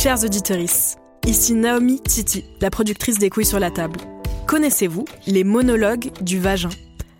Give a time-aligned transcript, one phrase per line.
[0.00, 0.58] Chers auditeurs,
[1.26, 3.98] ici Naomi Titi, la productrice des couilles sur la table.
[4.46, 6.68] Connaissez-vous les monologues du vagin?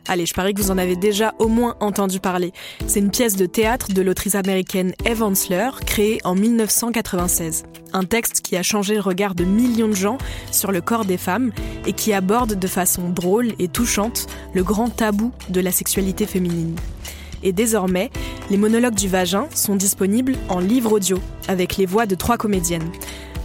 [0.06, 2.52] Allez, je parie que vous en avez déjà au moins entendu parler.
[2.86, 7.64] C'est une pièce de théâtre de l'autrice américaine Eve Ensler, créée en 1996.
[7.94, 10.18] Un texte qui a changé le regard de millions de gens
[10.52, 11.50] sur le corps des femmes
[11.84, 16.76] et qui aborde de façon drôle et touchante le grand tabou de la sexualité féminine.
[17.42, 18.10] Et désormais,
[18.50, 22.90] les monologues du vagin sont disponibles en livre audio, avec les voix de trois comédiennes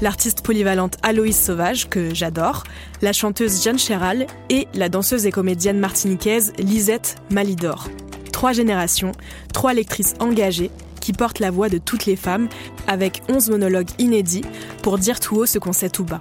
[0.03, 2.63] l'artiste polyvalente Aloïse Sauvage, que j'adore,
[3.01, 7.87] la chanteuse Jeanne Chéral et la danseuse et comédienne martiniquaise Lisette Malidor.
[8.33, 9.13] Trois générations,
[9.53, 12.49] trois lectrices engagées qui portent la voix de toutes les femmes
[12.85, 14.43] avec 11 monologues inédits
[14.81, 16.19] pour dire tout haut ce qu'on sait tout bas.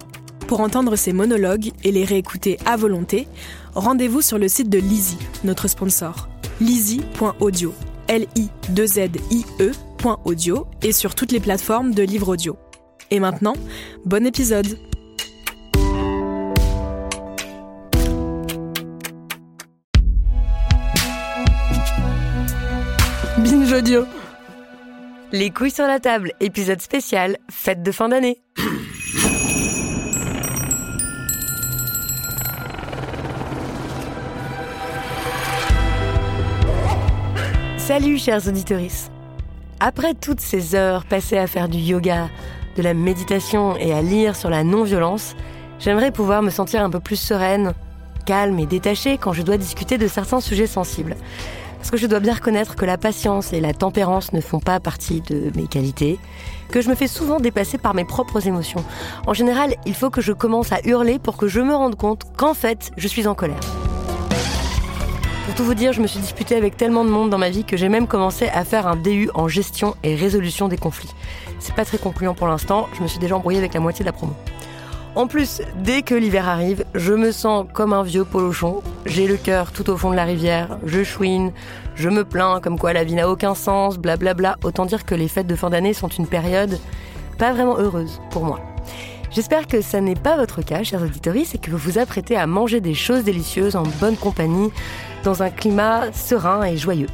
[0.53, 3.27] Pour entendre ces monologues et les réécouter à volonté,
[3.75, 6.29] rendez-vous sur le site de Lizzie, notre sponsor.
[6.61, 7.73] Lizzie.audio.
[8.09, 12.59] L-I-2-Z-I-E.audio et sur toutes les plateformes de livres audio.
[13.11, 13.55] Et maintenant,
[14.05, 14.79] bon épisode
[23.39, 24.05] Binge audio
[25.33, 28.43] Les couilles sur la table, épisode spécial, fête de fin d'année.
[37.87, 38.79] Salut chers auditeurs.
[39.81, 42.29] Après toutes ces heures passées à faire du yoga,
[42.77, 45.35] de la méditation et à lire sur la non-violence,
[45.81, 47.75] j'aimerais pouvoir me sentir un peu plus sereine,
[48.25, 51.17] calme et détachée quand je dois discuter de certains sujets sensibles.
[51.79, 54.79] Parce que je dois bien reconnaître que la patience et la tempérance ne font pas
[54.79, 56.21] partie de mes qualités,
[56.71, 58.85] que je me fais souvent dépasser par mes propres émotions.
[59.27, 62.27] En général, il faut que je commence à hurler pour que je me rende compte
[62.37, 63.82] qu'en fait, je suis en colère.
[65.45, 67.65] Pour tout vous dire, je me suis disputée avec tellement de monde dans ma vie
[67.65, 71.13] que j'ai même commencé à faire un DU en gestion et résolution des conflits.
[71.59, 74.09] C'est pas très concluant pour l'instant, je me suis déjà embrouillée avec la moitié de
[74.09, 74.35] la promo.
[75.17, 78.83] En plus, dès que l'hiver arrive, je me sens comme un vieux polochon.
[79.05, 81.53] J'ai le cœur tout au fond de la rivière, je chouine,
[81.97, 84.57] je me plains comme quoi la vie n'a aucun sens, blablabla.
[84.63, 86.79] Autant dire que les fêtes de fin d'année sont une période
[87.37, 88.61] pas vraiment heureuse pour moi.
[89.33, 92.47] J'espère que ça n'est pas votre cas, chers auditeurs, et que vous vous apprêtez à
[92.47, 94.71] manger des choses délicieuses en bonne compagnie,
[95.25, 97.09] dans un climat serein et joyeux.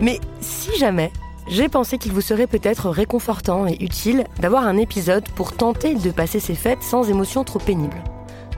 [0.00, 1.12] Mais si jamais,
[1.46, 6.10] j'ai pensé qu'il vous serait peut-être réconfortant et utile d'avoir un épisode pour tenter de
[6.10, 8.02] passer ces fêtes sans émotions trop pénibles.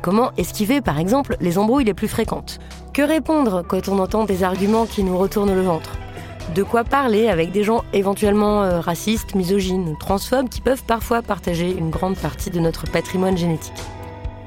[0.03, 2.61] Comment esquiver par exemple les embrouilles les plus fréquentes?
[2.93, 5.97] Que répondre quand on entend des arguments qui nous retournent le ventre?
[6.55, 11.77] De quoi parler avec des gens éventuellement euh, racistes, misogynes transphobes qui peuvent parfois partager
[11.77, 13.83] une grande partie de notre patrimoine génétique?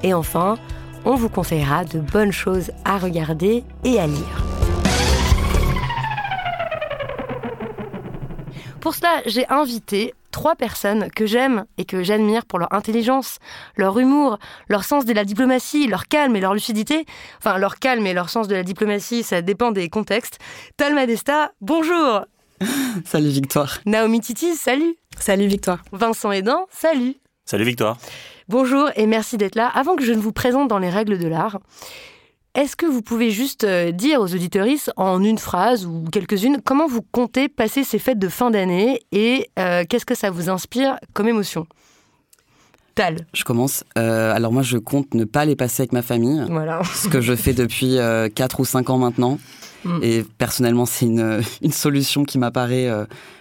[0.01, 0.57] Et enfin,
[1.05, 4.43] on vous conseillera de bonnes choses à regarder et à lire.
[8.81, 13.39] Pour cela, j'ai invité trois personnes que j'aime et que j'admire pour leur intelligence,
[13.75, 14.39] leur humour,
[14.69, 17.05] leur sens de la diplomatie, leur calme et leur lucidité.
[17.39, 20.39] Enfin, leur calme et leur sens de la diplomatie, ça dépend des contextes.
[20.77, 22.21] Talma Desta, bonjour
[23.05, 23.79] Salut Victoire.
[23.85, 25.83] Naomi Titi, salut Salut Victoire.
[25.91, 27.15] Vincent Edan, salut
[27.45, 27.97] Salut Victoire.
[28.49, 29.67] Bonjour et merci d'être là.
[29.67, 31.59] Avant que je ne vous présente dans les règles de l'art,
[32.55, 36.87] est-ce que vous pouvez juste euh, dire aux auditorices en une phrase ou quelques-unes comment
[36.87, 40.95] vous comptez passer ces fêtes de fin d'année et euh, qu'est-ce que ça vous inspire
[41.13, 41.67] comme émotion?
[42.95, 43.27] Tal.
[43.35, 43.83] Je commence.
[43.99, 46.43] Euh, alors moi, je compte ne pas les passer avec ma famille.
[46.49, 46.81] Voilà.
[46.95, 47.97] Ce que je fais depuis
[48.33, 49.37] 4 ou 5 ans maintenant.
[49.85, 49.99] Mm.
[50.01, 52.89] Et personnellement, c'est une, une, solution qui m'apparaît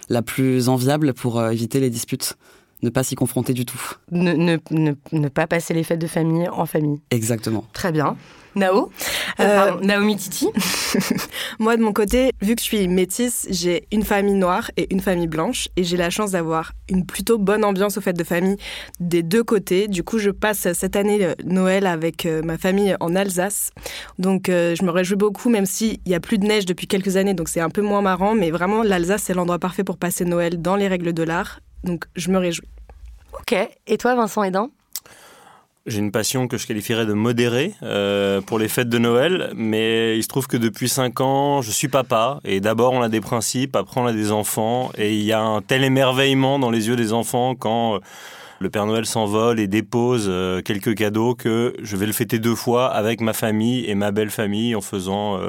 [0.07, 2.37] la plus enviable pour éviter les disputes
[2.81, 3.81] ne pas s'y confronter du tout.
[4.11, 7.01] Ne, ne, ne, ne, pas passer les fêtes de famille en famille.
[7.11, 7.65] Exactement.
[7.73, 8.15] Très bien.
[8.55, 8.89] Nao
[9.39, 10.47] euh, Naomi Titi
[11.59, 15.01] Moi, de mon côté, vu que je suis métisse, j'ai une famille noire et une
[15.01, 15.67] famille blanche.
[15.75, 18.57] Et j'ai la chance d'avoir une plutôt bonne ambiance aux fêtes de famille
[18.99, 19.87] des deux côtés.
[19.87, 23.71] Du coup, je passe cette année euh, Noël avec euh, ma famille en Alsace.
[24.17, 27.33] Donc, je me réjouis beaucoup, même s'il n'y a plus de neige depuis quelques années.
[27.33, 28.35] Donc, c'est un peu moins marrant.
[28.35, 31.59] Mais vraiment, l'Alsace, c'est l'endroit parfait pour passer Noël dans les règles de l'art.
[31.83, 32.67] Donc, je me réjouis.
[33.33, 33.55] Ok.
[33.87, 34.69] Et toi, Vincent Edan
[35.85, 40.17] j'ai une passion que je qualifierais de modérée euh, pour les fêtes de Noël, mais
[40.17, 43.21] il se trouve que depuis 5 ans, je suis papa, et d'abord on a des
[43.21, 46.87] principes, après on a des enfants, et il y a un tel émerveillement dans les
[46.87, 47.99] yeux des enfants quand euh,
[48.59, 52.55] le Père Noël s'envole et dépose euh, quelques cadeaux que je vais le fêter deux
[52.55, 55.39] fois avec ma famille et ma belle famille en faisant,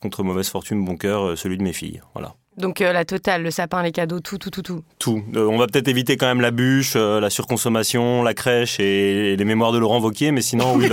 [0.00, 2.02] contre mauvaise fortune, bon cœur, celui de mes filles.
[2.14, 2.34] Voilà.
[2.58, 4.82] Donc euh, la totale, le sapin, les cadeaux, tout, tout, tout, tout.
[4.98, 5.22] Tout.
[5.36, 9.36] Euh, on va peut-être éviter quand même la bûche, euh, la surconsommation, la crèche et,
[9.36, 10.88] les mémoires de Laurent Vauquier, mais sinon, oui,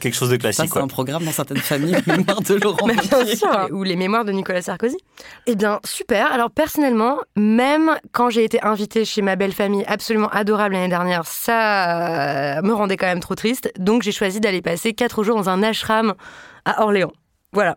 [0.00, 0.68] quelque chose de classique.
[0.68, 3.08] Ça, c'est un programme dans certaines familles, les mémoires de Laurent Vauquier.
[3.08, 4.98] Bien sûr, ou les mémoires de Nicolas Sarkozy.
[5.46, 6.30] Eh bien, super.
[6.30, 11.26] Alors personnellement, même quand j'ai été invitée chez ma belle famille, absolument adorable l'année dernière,
[11.26, 13.72] ça me rendait quand même trop triste.
[13.78, 16.12] Donc j'ai choisi d'aller passer quatre jours dans un ashram
[16.66, 17.12] à Orléans.
[17.54, 17.76] Voilà.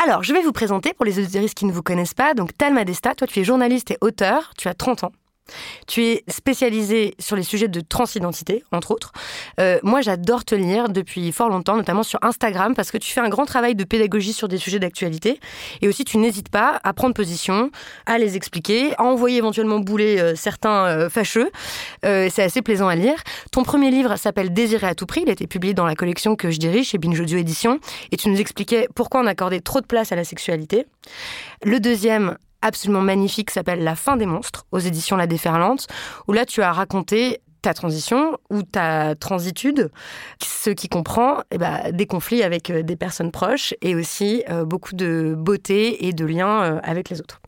[0.00, 2.32] Alors, je vais vous présenter pour les auditeurs qui ne vous connaissent pas.
[2.32, 4.52] Donc, Talma Desta, toi, tu es journaliste et auteur.
[4.56, 5.12] Tu as 30 ans.
[5.86, 9.12] Tu es spécialisé sur les sujets de transidentité, entre autres.
[9.60, 13.20] Euh, moi, j'adore te lire depuis fort longtemps, notamment sur Instagram, parce que tu fais
[13.20, 15.40] un grand travail de pédagogie sur des sujets d'actualité.
[15.82, 17.70] Et aussi, tu n'hésites pas à prendre position,
[18.06, 21.50] à les expliquer, à envoyer éventuellement bouler euh, certains euh, fâcheux.
[22.02, 23.16] c'est assez plaisant à lire.
[23.52, 25.22] Ton premier livre s'appelle Désirer à tout prix.
[25.22, 27.80] Il a été publié dans la collection que je dirige chez Binge Audio Édition.
[28.12, 30.86] Et tu nous expliquais pourquoi on accordait trop de place à la sexualité.
[31.62, 35.86] Le deuxième, absolument magnifique s'appelle La fin des monstres aux éditions La Déferlante,
[36.26, 39.90] où là tu as raconté ta transition ou ta transitude,
[40.42, 44.64] ce qui comprend eh ben, des conflits avec euh, des personnes proches et aussi euh,
[44.64, 47.40] beaucoup de beauté et de liens euh, avec les autres.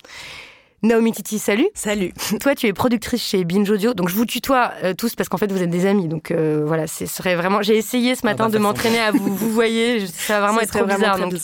[0.82, 1.68] Naomi Titi, salut.
[1.74, 2.12] Salut.
[2.40, 5.52] Toi, tu es productrice chez Binge Audio, donc je vous tutoie tous parce qu'en fait
[5.52, 6.08] vous êtes des amis.
[6.08, 7.60] Donc voilà, ce serait vraiment.
[7.60, 10.06] J'ai essayé ce matin ah bah, de m'entraîner à vous vous voyez.
[10.06, 11.18] Ça va vraiment être trop bizarre.
[11.18, 11.34] donc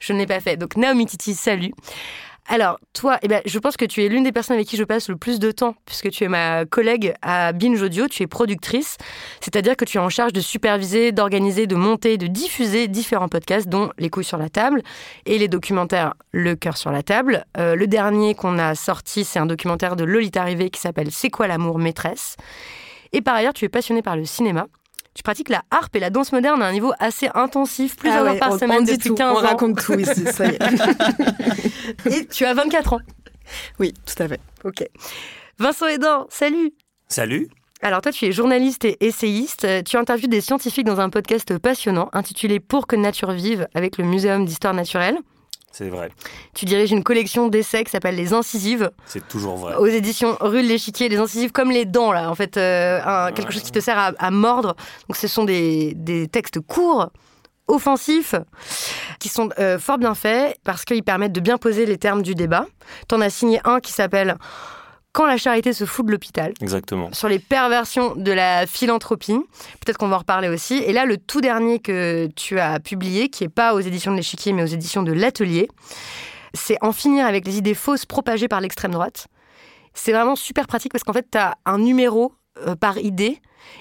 [0.00, 0.56] Je ne l'ai pas fait.
[0.56, 1.72] Donc Naomi Titi, salut.
[2.46, 4.84] Alors, toi, eh ben, je pense que tu es l'une des personnes avec qui je
[4.84, 8.26] passe le plus de temps, puisque tu es ma collègue à Binge Audio, tu es
[8.26, 8.98] productrice,
[9.40, 13.68] c'est-à-dire que tu es en charge de superviser, d'organiser, de monter, de diffuser différents podcasts,
[13.68, 14.82] dont Les couilles sur la table
[15.24, 17.46] et les documentaires Le cœur sur la table.
[17.56, 21.30] Euh, le dernier qu'on a sorti, c'est un documentaire de Lolita Rivet qui s'appelle C'est
[21.30, 22.36] quoi l'amour maîtresse?
[23.12, 24.66] Et par ailleurs, tu es passionnée par le cinéma
[25.14, 28.34] tu pratiques la harpe et la danse moderne à un niveau assez intensif, plus ah
[28.38, 29.38] par semaine depuis 15 ans.
[29.38, 32.10] On raconte tout ici, ça y est.
[32.10, 33.00] et tu as 24 ans.
[33.78, 34.40] Oui, tout à fait.
[34.64, 34.84] Ok.
[35.58, 36.72] Vincent Edan, salut.
[37.08, 37.48] Salut.
[37.80, 39.66] Alors toi, tu es journaliste et essayiste.
[39.84, 44.04] Tu interviews des scientifiques dans un podcast passionnant intitulé Pour que nature vive avec le
[44.04, 45.18] Muséum d'histoire naturelle.
[45.76, 46.08] C'est vrai.
[46.54, 48.92] Tu diriges une collection d'essais qui s'appelle Les Incisives.
[49.06, 49.74] C'est toujours vrai.
[49.74, 53.52] Aux éditions Rue de l'Échiquier, les incisives comme les dents, là, en fait, euh, quelque
[53.52, 54.76] chose qui te sert à, mordre.
[55.08, 57.10] Donc ce sont des, textes courts,
[57.66, 58.36] offensifs,
[59.18, 62.36] qui sont euh, fort bien faits parce qu'ils permettent de bien poser les termes du
[62.36, 62.66] débat.
[63.08, 64.36] Tu en as signé un qui s'appelle
[65.14, 66.52] quand la charité se fout de l'hôpital.
[66.60, 67.10] Exactement.
[67.12, 69.38] Sur les perversions de la philanthropie.
[69.80, 70.74] Peut-être qu'on va en reparler aussi.
[70.74, 74.16] Et là, le tout dernier que tu as publié, qui n'est pas aux éditions de
[74.16, 75.68] l'échiquier, mais aux éditions de l'atelier,
[76.52, 79.28] c'est En finir avec les idées fausses propagées par l'extrême droite.
[79.94, 82.32] C'est vraiment super pratique parce qu'en fait, tu as un numéro
[82.66, 83.40] euh, par idée.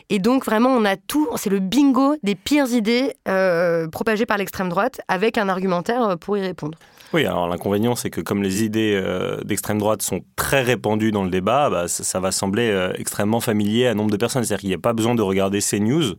[0.10, 1.28] Et donc, vraiment, on a tout.
[1.36, 6.16] C'est le bingo des pires idées euh, propagées par l'extrême droite avec un argumentaire euh,
[6.16, 6.78] pour y répondre.
[7.14, 11.24] Oui, alors l'inconvénient, c'est que comme les idées euh, d'extrême droite sont très répandues dans
[11.24, 14.44] le débat, bah, ça, va sembler extrêmement familier à nombre de personnes.
[14.44, 16.16] C'est-à-dire qu'il n'y a pas besoin de regarder ces news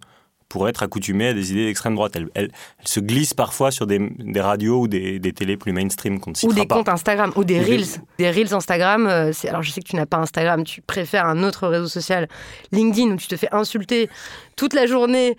[0.49, 2.17] pour être accoutumé à des idées d'extrême droite.
[2.35, 2.51] Elles,
[2.85, 4.01] se glissent parfois sur des,
[4.37, 6.77] radios ou des, télés plus mainstream qu'on ne Ou des pas.
[6.77, 8.01] comptes Instagram, ou des Reels.
[8.19, 9.07] Des Reels Instagram.
[9.07, 12.29] Euh, alors je sais que tu n'as pas Instagram, tu préfères un autre réseau social,
[12.73, 14.09] LinkedIn, où tu te fais insulter
[14.57, 15.37] toute la journée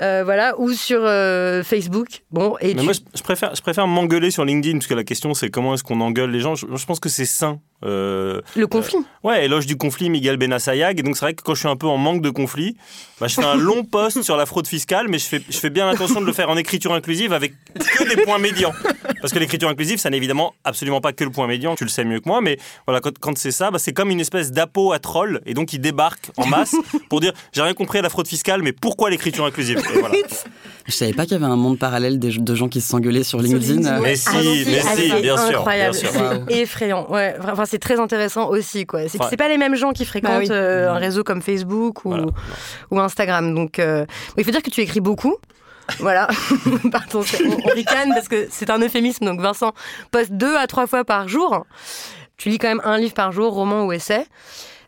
[0.00, 2.22] euh, voilà, ou sur euh, Facebook.
[2.30, 5.50] Bon, et moi, je, préfère, je préfère m'engueuler sur LinkedIn, parce que la question, c'est
[5.50, 6.54] comment est-ce qu'on engueule les gens?
[6.54, 7.60] Je, pense que c'est sain.
[7.82, 8.98] Euh, le conflit.
[9.24, 10.98] ouais, éloge du conflit, Miguel Benassayag.
[10.98, 12.76] Et donc, c'est vrai que quand je suis un peu en manque de conflit,
[13.20, 15.70] bah, je fais un long post sur la fraude fiscale, mais je fais, je fais
[15.70, 18.72] bien attention de le faire en écriture inclusive avec que des points médians.
[19.20, 21.90] Parce que l'écriture inclusive, ça n'est évidemment absolument pas que le point médian, tu le
[21.90, 24.92] sais mieux que moi, mais voilà, quand, c'est ça, bah, c'est comme une espèce d'apo
[24.92, 26.74] à troll, et donc ils débarquent en masse
[27.08, 29.80] pour dire j'ai rien compris à la fraude fiscale, mais pourquoi l'écriture inclusive?
[30.86, 33.40] Je savais pas qu'il y avait un monde parallèle de gens qui se s'engueulaient sur
[33.40, 34.00] LinkedIn.
[34.00, 35.58] Mais si, ah, mais si, bien sûr.
[35.58, 37.08] Incroyable, c'est effrayant.
[37.10, 38.84] Ouais, enfin, c'est très intéressant aussi.
[38.86, 39.08] quoi.
[39.08, 42.14] C'est c'est pas les mêmes gens qui fréquentent bah euh, un réseau comme Facebook ou,
[42.90, 43.54] ou Instagram.
[43.54, 44.04] Donc, euh,
[44.36, 45.36] il faut dire que tu écris beaucoup.
[45.98, 46.28] Voilà.
[46.92, 49.24] Pardon, on, on ricane parce que c'est un euphémisme.
[49.24, 49.72] Donc Vincent
[50.10, 51.66] poste deux à trois fois par jour.
[52.36, 54.26] Tu lis quand même un livre par jour, roman ou essai,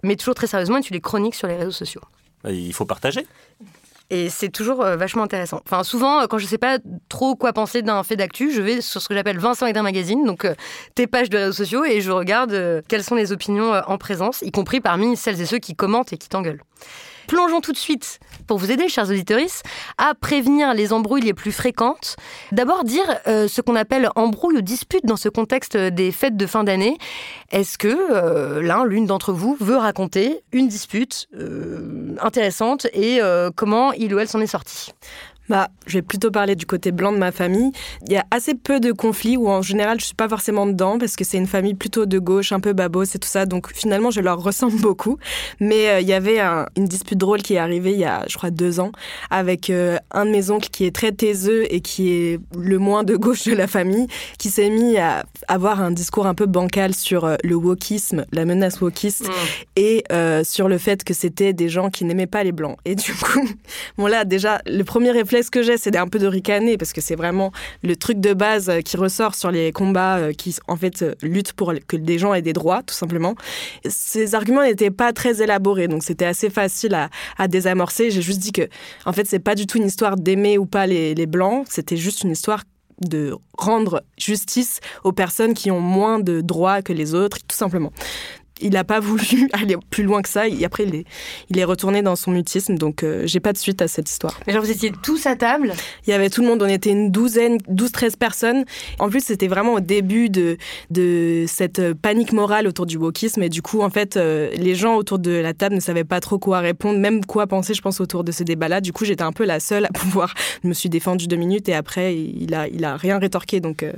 [0.02, 2.00] mais toujours très sérieusement, et tu les chroniques sur les réseaux sociaux.
[2.48, 3.26] Il faut partager.
[4.12, 5.62] Et c'est toujours euh, vachement intéressant.
[5.64, 6.78] Enfin, souvent, euh, quand je ne sais pas
[7.08, 9.82] trop quoi penser d'un fait d'actu, je vais sur ce que j'appelle Vincent et d'un
[9.82, 10.54] magazine, donc euh,
[10.94, 14.50] tes pages de réseaux sociaux, et je regarde quelles sont les opinions en présence, y
[14.50, 16.60] compris parmi celles et ceux qui commentent et qui t'engueulent.
[17.32, 19.38] Plongeons tout de suite, pour vous aider, chers auditeurs,
[19.96, 22.16] à prévenir les embrouilles les plus fréquentes.
[22.52, 26.46] D'abord, dire euh, ce qu'on appelle embrouille ou dispute dans ce contexte des fêtes de
[26.46, 26.98] fin d'année.
[27.50, 33.20] Est-ce que euh, l'un, l'une d'entre vous veut raconter une dispute euh, intéressante et
[33.56, 34.92] comment il ou elle s'en est sorti?
[35.52, 37.72] Bah, je vais plutôt parler du côté blanc de ma famille.
[38.06, 40.98] Il y a assez peu de conflits où en général je suis pas forcément dedans
[40.98, 43.44] parce que c'est une famille plutôt de gauche, un peu babos et tout ça.
[43.44, 45.18] Donc finalement je leur ressemble beaucoup.
[45.60, 48.38] Mais euh, il y avait une dispute drôle qui est arrivée il y a je
[48.38, 48.92] crois deux ans
[49.28, 53.04] avec euh, un de mes oncles qui est très taiseux et qui est le moins
[53.04, 54.06] de gauche de la famille,
[54.38, 58.46] qui s'est mis à avoir un discours un peu bancal sur euh, le wokisme, la
[58.46, 59.32] menace wokiste mmh.
[59.76, 60.04] et
[60.44, 62.78] sur le fait que c'était des gens qui n'aimaient pas les blancs.
[62.86, 63.46] Et du coup,
[63.98, 66.92] bon là déjà le premier réflexe ce que j'ai, c'est un peu de ricaner parce
[66.92, 70.56] que c'est vraiment le truc de base euh, qui ressort sur les combats euh, qui,
[70.68, 73.34] en fait, euh, luttent pour que des gens aient des droits, tout simplement.
[73.88, 76.94] Ces arguments n'étaient pas très élaborés, donc c'était assez facile
[77.38, 78.10] à, désamorcer.
[78.10, 78.68] J'ai juste dit que,
[79.04, 82.22] en fait, c'est pas du tout une histoire d'aimer ou pas les blancs, c'était juste
[82.22, 82.62] une histoire
[83.00, 87.92] de rendre justice aux personnes qui ont moins de droits que les autres, tout simplement
[88.62, 90.48] il n'a pas voulu aller plus loin que ça.
[90.48, 91.04] Et après, il est,
[91.50, 92.76] il est retourné dans son mutisme.
[92.76, 94.38] Donc, euh, j'ai pas de suite à cette histoire.
[94.46, 95.74] Mais genre, vous étiez tous à table
[96.06, 96.62] Il y avait tout le monde.
[96.62, 98.64] On était une douzaine, 12-13 personnes.
[98.98, 100.56] En plus, c'était vraiment au début de,
[100.90, 103.42] de cette panique morale autour du wokisme.
[103.42, 106.20] Et du coup, en fait, euh, les gens autour de la table ne savaient pas
[106.20, 108.80] trop quoi répondre, même quoi penser, je pense, autour de ce débat-là.
[108.80, 110.34] Du coup, j'étais un peu la seule à pouvoir.
[110.62, 113.60] Je me suis défendue deux minutes et après, il a, il a rien rétorqué.
[113.60, 113.92] Donc, euh,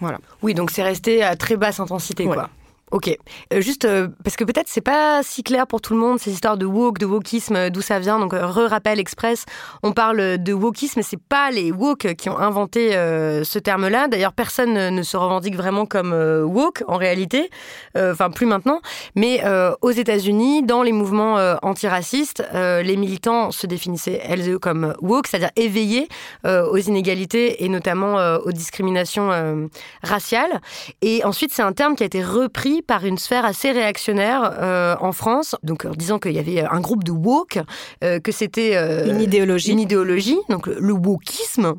[0.00, 0.18] voilà.
[0.42, 2.50] Oui, donc c'est resté à très basse intensité, quoi.
[2.92, 3.16] Ok.
[3.52, 6.32] Euh, juste euh, parce que peut-être c'est pas si clair pour tout le monde ces
[6.32, 8.18] histoires de woke, de wokisme, euh, d'où ça vient.
[8.18, 9.44] Donc re-rappel express,
[9.84, 14.08] on parle de wokisme, c'est pas les woke qui ont inventé ce terme-là.
[14.08, 17.50] D'ailleurs, personne ne se revendique vraiment comme woke en réalité,
[17.96, 18.80] enfin plus maintenant.
[19.14, 19.42] Mais
[19.80, 25.50] aux États-Unis, dans les mouvements antiracistes, les militants se définissaient elles et comme woke, c'est-à-dire
[25.56, 26.08] éveillés
[26.44, 29.68] aux inégalités et notamment aux discriminations
[30.02, 30.60] raciales.
[31.02, 34.96] Et ensuite, c'est un terme qui a été repris par une sphère assez réactionnaire euh,
[35.00, 37.58] en France, donc en disant qu'il y avait un groupe de woke,
[38.04, 41.74] euh, que c'était euh, une idéologie, une idéologie, donc le wokisme,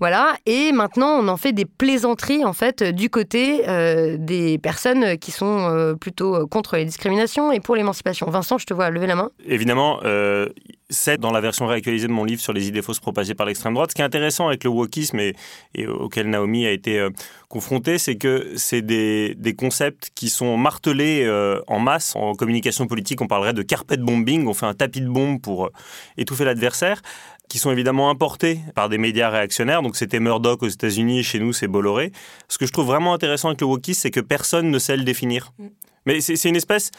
[0.00, 0.36] voilà.
[0.46, 3.64] Et maintenant, on en fait des plaisanteries en fait du côté
[4.18, 8.28] des personnes qui sont plutôt contre les discriminations et pour l'émancipation.
[8.30, 9.30] Vincent, je te vois lever la main.
[9.46, 10.00] Évidemment,
[10.90, 13.74] c'est dans la version réactualisée de mon livre sur les idées fausses propagées par l'extrême
[13.74, 13.90] droite.
[13.90, 15.34] Ce qui est intéressant avec le wokisme et,
[15.74, 17.08] et auquel Naomi a été
[17.48, 22.86] confrontée, c'est que c'est des, des concepts qui sont martelés euh, en masse en communication
[22.86, 23.20] politique.
[23.20, 25.72] On parlerait de carpet bombing, on fait un tapis de bombe pour euh,
[26.16, 27.00] étouffer l'adversaire
[27.48, 29.82] qui sont évidemment importés par des médias réactionnaires.
[29.82, 32.12] Donc c'était Murdoch aux États-Unis, chez nous c'est Bolloré.
[32.48, 35.04] Ce que je trouve vraiment intéressant avec le wokisme, c'est que personne ne sait le
[35.04, 35.52] définir.
[35.58, 35.66] Mm.
[36.06, 36.90] Mais c'est une espèce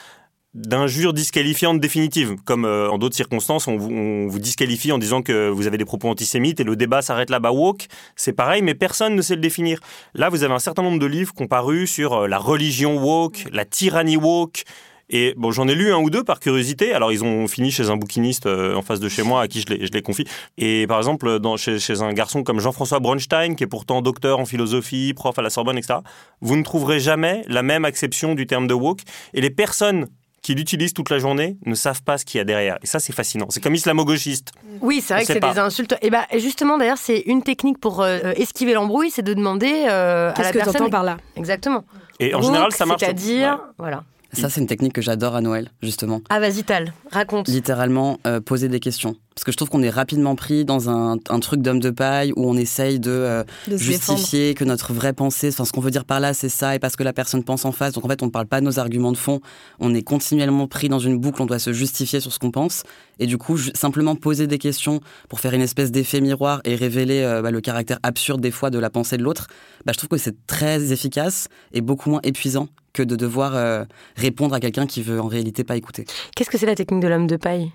[0.54, 2.36] d'injure disqualifiante définitive.
[2.46, 6.10] Comme euh, en d'autres circonstances, on vous, disqualifie en disant que vous avez des propos
[6.10, 7.52] antisémites et le débat s'arrête là-bas.
[7.52, 9.80] Woke, c'est pareil, mais personne ne sait le définir.
[10.14, 12.98] Là, vous avez un certain nombre de livres qui ont paru sur euh, la religion
[12.98, 14.64] woke, la tyrannie woke.
[15.12, 16.94] Et bon, j'en ai lu un ou deux par curiosité.
[16.94, 19.62] Alors, ils ont fini chez un bouquiniste euh, en face de chez moi à qui
[19.62, 20.26] je les, je les confie.
[20.58, 24.40] Et par exemple, dans, chez, chez un garçon comme Jean-François Bronstein, qui est pourtant docteur
[24.40, 26.00] en philosophie, prof à la Sorbonne, etc.,
[26.42, 29.02] vous ne trouverez jamais la même acception du terme de woke.
[29.34, 30.08] Et les personnes
[30.42, 32.78] qui l'utilisent toute la journée ne savent pas ce qu'il y a derrière.
[32.82, 33.48] Et ça, c'est fascinant.
[33.50, 34.52] C'est comme islamo-gauchiste.
[34.82, 35.96] Oui, c'est vrai que c'est des insultes.
[36.02, 40.32] Et bah, justement, d'ailleurs, c'est une technique pour euh, esquiver l'embrouille, c'est de demander euh,
[40.36, 41.18] à la Qu'est-ce que tu entends par là?
[41.36, 41.84] Exactement.
[42.20, 43.02] Et en général, ça marche.
[43.02, 44.04] C'est-à-dire, voilà.
[44.34, 46.22] Ça, c'est une technique que j'adore à Noël, justement.
[46.30, 47.48] Ah, vas-y, Tal, raconte.
[47.48, 49.16] Littéralement, euh, poser des questions.
[49.34, 52.46] Parce que je trouve qu'on est rapidement pris dans un, truc d'homme de paille où
[52.48, 56.20] on essaye de, euh, justifier que notre vraie pensée, enfin, ce qu'on veut dire par
[56.20, 57.94] là, c'est ça, et parce que la personne pense en face.
[57.94, 59.40] Donc, en fait, on ne parle pas de nos arguments de fond.
[59.80, 62.84] On est continuellement pris dans une boucle, on doit se justifier sur ce qu'on pense.
[63.18, 67.22] Et du coup, simplement poser des questions pour faire une espèce d'effet miroir et révéler
[67.22, 69.48] euh, bah, le caractère absurde des fois de la pensée de l'autre,
[69.86, 73.86] bah, je trouve que c'est très efficace et beaucoup moins épuisant que de devoir euh,
[74.16, 76.06] répondre à quelqu'un qui veut en réalité pas écouter.
[76.36, 77.72] Qu'est-ce que c'est la technique de l'homme de paille?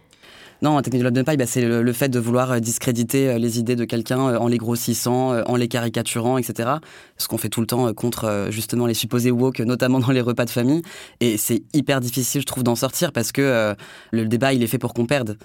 [0.63, 3.29] Non, la technique de l'homme de paille, bah, c'est le, fait de vouloir euh, discréditer
[3.29, 6.71] euh, les idées de quelqu'un en les grossissant, en les caricaturant, etc.
[7.19, 10.45] Ce qu'on fait tout le temps contre justement les supposés woke, notamment dans les repas
[10.45, 10.83] de famille.
[11.21, 13.75] Et c'est hyper difficile, je trouve, d'en sortir parce que
[14.13, 15.37] le débat, il est fait pour qu'on perde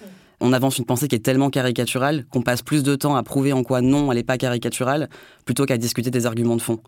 [0.42, 3.54] on avance une pensée qui est tellement caricaturale qu'on passe plus de temps à prouver
[3.54, 5.10] en quoi non, elle n'est pas caricaturale,
[5.46, 6.80] plutôt qu'à discuter des arguments de fond.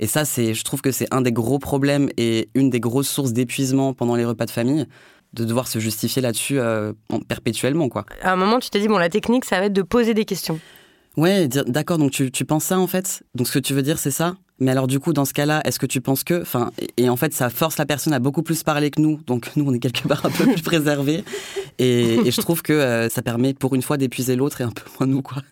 [0.00, 3.08] Et ça, c'est, je trouve que c'est un des gros problèmes et une des grosses
[3.08, 4.86] sources d'épuisement pendant les repas de famille
[5.32, 6.92] de devoir se justifier là-dessus euh,
[7.28, 7.88] perpétuellement.
[7.88, 8.04] Quoi.
[8.22, 10.24] À un moment, tu t'es dit, bon, la technique, ça va être de poser des
[10.24, 10.58] questions.
[11.16, 13.24] Ouais, d'accord, donc tu, tu penses ça en fait?
[13.34, 14.36] Donc ce que tu veux dire, c'est ça?
[14.60, 17.16] Mais alors du coup, dans ce cas-là, est-ce que tu penses que, enfin, et, en
[17.16, 19.80] fait, ça force la personne à beaucoup plus parler que nous, donc nous, on est
[19.80, 21.24] quelque part un peu plus préservés.
[21.78, 24.70] Et, et je trouve que euh, ça permet pour une fois d'épuiser l'autre et un
[24.70, 25.42] peu moins nous, quoi.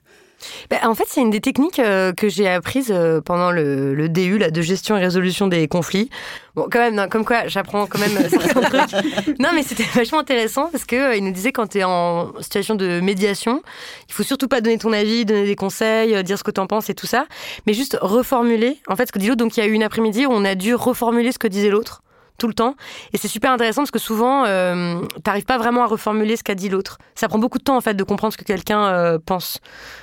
[0.70, 4.38] Bah, en fait, c'est une des techniques euh, que j'ai apprises euh, pendant le, DU
[4.38, 6.10] là, de gestion et résolution des conflits.
[6.54, 9.38] Bon, quand même, non, comme quoi, j'apprends quand même euh, certains trucs.
[9.38, 12.74] Non, mais c'était vachement intéressant parce que euh, nous disait quand tu es en situation
[12.74, 13.62] de médiation,
[14.08, 16.66] il faut surtout pas donner ton avis, donner des conseils, dire ce que tu en
[16.66, 17.26] penses et tout ça,
[17.66, 19.38] mais juste reformuler en fait ce que dit l'autre.
[19.38, 21.70] Donc il y a eu une après-midi où on a dû reformuler ce que disait
[21.70, 22.02] l'autre
[22.38, 22.74] tout le temps.
[23.12, 26.54] Et c'est super intéressant parce que souvent, euh, t'arrives pas vraiment à reformuler ce qu'a
[26.54, 26.98] dit l'autre.
[27.14, 29.58] Ça prend beaucoup de temps en fait de comprendre ce que quelqu'un euh, pense.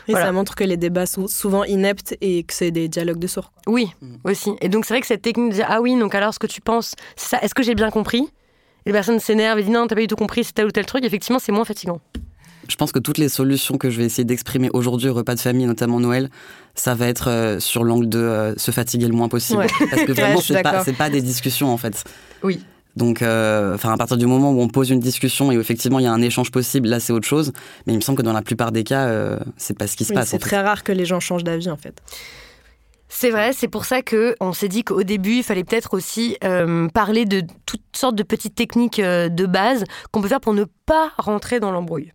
[0.08, 0.28] Et Voilà.
[0.28, 3.52] ça montre que les débats sont souvent ineptes et que c'est des dialogues de sourds.
[3.68, 3.90] Oui,
[4.26, 4.52] aussi.
[4.62, 6.48] Et donc c'est vrai que cette technique de dire ah oui, donc alors ce que
[6.48, 7.40] tu penses, c'est ça.
[7.42, 8.30] Est-ce que j'ai bien compris?
[8.86, 10.72] Et la personne s'énerve et dit non, t'as pas du tout compris, c'est tel ou
[10.72, 11.04] tel truc.
[11.06, 12.02] Effectivement, c'est moins fatigant.
[12.70, 15.40] Je pense que toutes les solutions que je vais essayer d'exprimer aujourd'hui au repas de
[15.40, 16.30] famille, notamment Noël,
[16.74, 19.60] ça va être euh, sur l'angle de euh, se fatiguer le moins possible.
[19.60, 19.68] Ouais.
[19.90, 22.04] Parce que Ouais, vraiment, suis c'est pas, pas des discussions en fait.
[22.44, 22.62] Oui.
[22.96, 26.00] Donc, euh, enfin, à partir du moment où on pose une discussion et où effectivement
[26.00, 27.52] il y a un échange possible, là c'est autre chose.
[27.86, 29.10] Mais il me semble que dans la plupart des cas,
[29.58, 30.30] c'est pas ce qui se Oui, passe.
[30.30, 30.48] c'est fait.
[30.50, 32.02] très rare que les gens changent d'avis en fait.
[33.08, 36.38] C'est vrai, c'est pour ça que on s'est dit qu'au début, il fallait peut-être aussi
[36.44, 40.54] euh, parler de toutes sortes de petites techniques euh, de base qu'on peut faire pour
[40.54, 42.12] ne pas rentrer dans l'embrouille.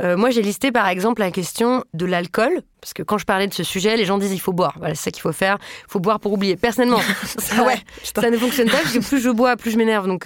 [0.00, 3.46] Euh, moi, j'ai listé par exemple la question de l'alcool, parce que quand je parlais
[3.46, 4.74] de ce sujet, les gens disent il faut boire.
[4.78, 5.58] Voilà, c'est ça qu'il faut faire.
[5.86, 6.56] Il faut boire pour oublier.
[6.56, 7.00] Personnellement,
[7.38, 10.08] ça, ouais, ça ne fonctionne pas parce que plus je bois, plus je m'énerve.
[10.08, 10.24] Donc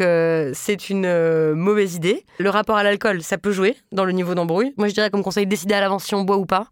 [0.55, 2.25] c'est une mauvaise idée.
[2.39, 4.73] Le rapport à l'alcool, ça peut jouer dans le niveau d'embrouille.
[4.77, 6.69] Moi, je dirais comme conseil décider à l'avance si on boit ou pas.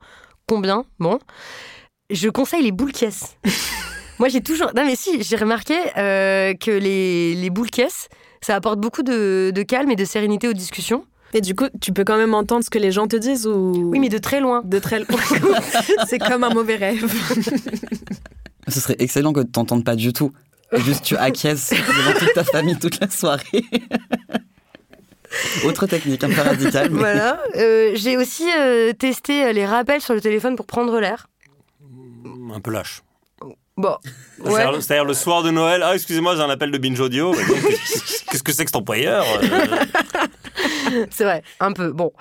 [0.47, 0.85] Combien?
[1.01, 1.19] Bon.
[2.11, 3.37] Je conseille les boules caisses.
[4.19, 4.71] Moi, j'ai toujours.
[4.77, 8.09] Non, mais si, j'ai remarqué euh, que les, les boules caisses,
[8.41, 11.05] ça apporte beaucoup de, de calme et de sérénité aux discussions.
[11.33, 13.91] Et du coup, tu peux quand même entendre ce que les gens te disent ou?
[13.91, 14.63] Oui, mais de très loin.
[14.65, 15.03] de très
[16.07, 17.05] c'est comme un mauvais rêve.
[18.69, 20.31] Ce serait excellent que tu t'entendes pas du tout.
[20.73, 23.65] Juste tu acquiesces devant toute ta famille toute la soirée.
[25.67, 26.91] Autre technique un peu radicale.
[26.91, 27.43] mais- Voilà.
[27.57, 31.27] Euh, j'ai aussi euh, testé les rappels sur le téléphone pour prendre l'air.
[32.25, 33.03] Un peu lâche.
[33.77, 33.97] Bon.
[34.45, 34.63] Ouais.
[34.81, 37.33] C'est-à-dire le soir de Noël, ah excusez-moi, j'ai un appel de binge audio.
[38.31, 39.47] Qu'est-ce que c'est que cet employeur euh,
[41.11, 41.91] C'est vrai, un peu.
[41.93, 42.13] Bon.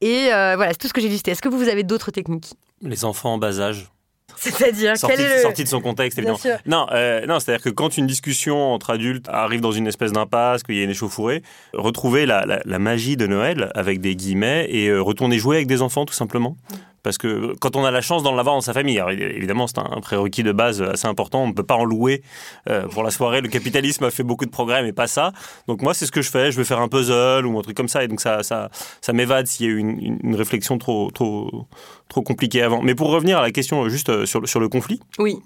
[0.00, 1.30] Et euh, voilà, c'est tout ce que j'ai listé.
[1.32, 2.54] Est-ce que vous, avez d'autres techniques?
[2.80, 3.88] Les enfants en bas âge.
[4.36, 5.42] C'est-à-dire, sorti, quel est le...
[5.42, 6.56] sorti de son contexte, Bien évidemment.
[6.56, 6.62] sûr.
[6.66, 10.62] Non, euh, non c'est-à-dire que quand une discussion entre adultes arrive dans une espèce d'impasse,
[10.62, 11.42] qu'il y a une échauffourée,
[11.74, 15.68] retrouver la, la- la magie de Noël, avec des guillemets, et euh, retourner jouer avec
[15.68, 16.56] des enfants, tout simplement.
[17.02, 19.78] Parce que quand on a la chance d'en l'avoir dans sa famille, alors, évidemment c'est
[19.78, 22.22] un prérequis de base assez important, on ne peut pas en louer
[22.68, 23.40] euh, pour la soirée.
[23.40, 25.32] Le capitalisme a fait beaucoup de progrès, mais pas ça.
[25.66, 27.76] Donc moi c'est ce que je fais, je vais faire un puzzle ou un truc
[27.76, 31.10] comme ça, et donc ça, ça, ça m'évade s'il y a eu une, réflexion trop,
[31.10, 31.66] trop,
[32.08, 32.82] trop compliquée avant.
[32.82, 35.38] Mais pour revenir à la question euh, juste euh, sur, le- sur le conflit, Oui.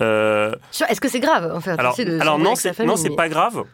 [0.00, 0.54] euh,
[0.88, 3.16] Est-ce que c'est grave en fait alors, de alors non, c'est, famille, non, c'est mais-
[3.16, 3.64] pas grave.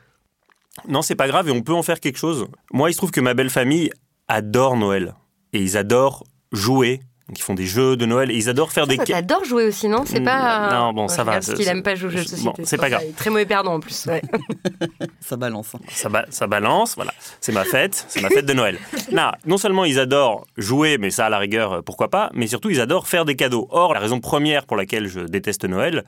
[0.89, 2.47] Non, c'est pas grave et on peut en faire quelque chose.
[2.73, 3.91] Moi, il se trouve que ma belle famille
[4.29, 5.15] adore Noël
[5.53, 6.25] et ils adorent
[6.55, 7.01] jouer.
[7.27, 8.97] Donc, ils font des jeux de Noël et ils adorent faire des.
[8.97, 10.05] Ça, T'adores jouer aussi, non?
[10.05, 10.69] C'est pas.
[10.71, 12.65] non, bon, ça va, Parce qu'il aime pas jouer aux jeux de bon, société.
[12.67, 13.03] c'est pas ça, grave.
[13.17, 14.05] Très mauvais perdant en plus.
[14.07, 14.21] ouais.
[15.21, 15.75] Ça balance.
[15.75, 15.79] hein.
[15.89, 17.15] Ça, ba- ça balance, voilà.
[17.41, 18.79] C'est ma fête, c'est ma fête de Noël.
[19.13, 22.47] Non, non seulement ils adorent jouer, mais ça à la rigueur, euh, pourquoi pas, mais
[22.47, 23.69] surtout ils adorent faire des cadeaux.
[23.71, 26.05] Or, la raison première pour laquelle je déteste Noël,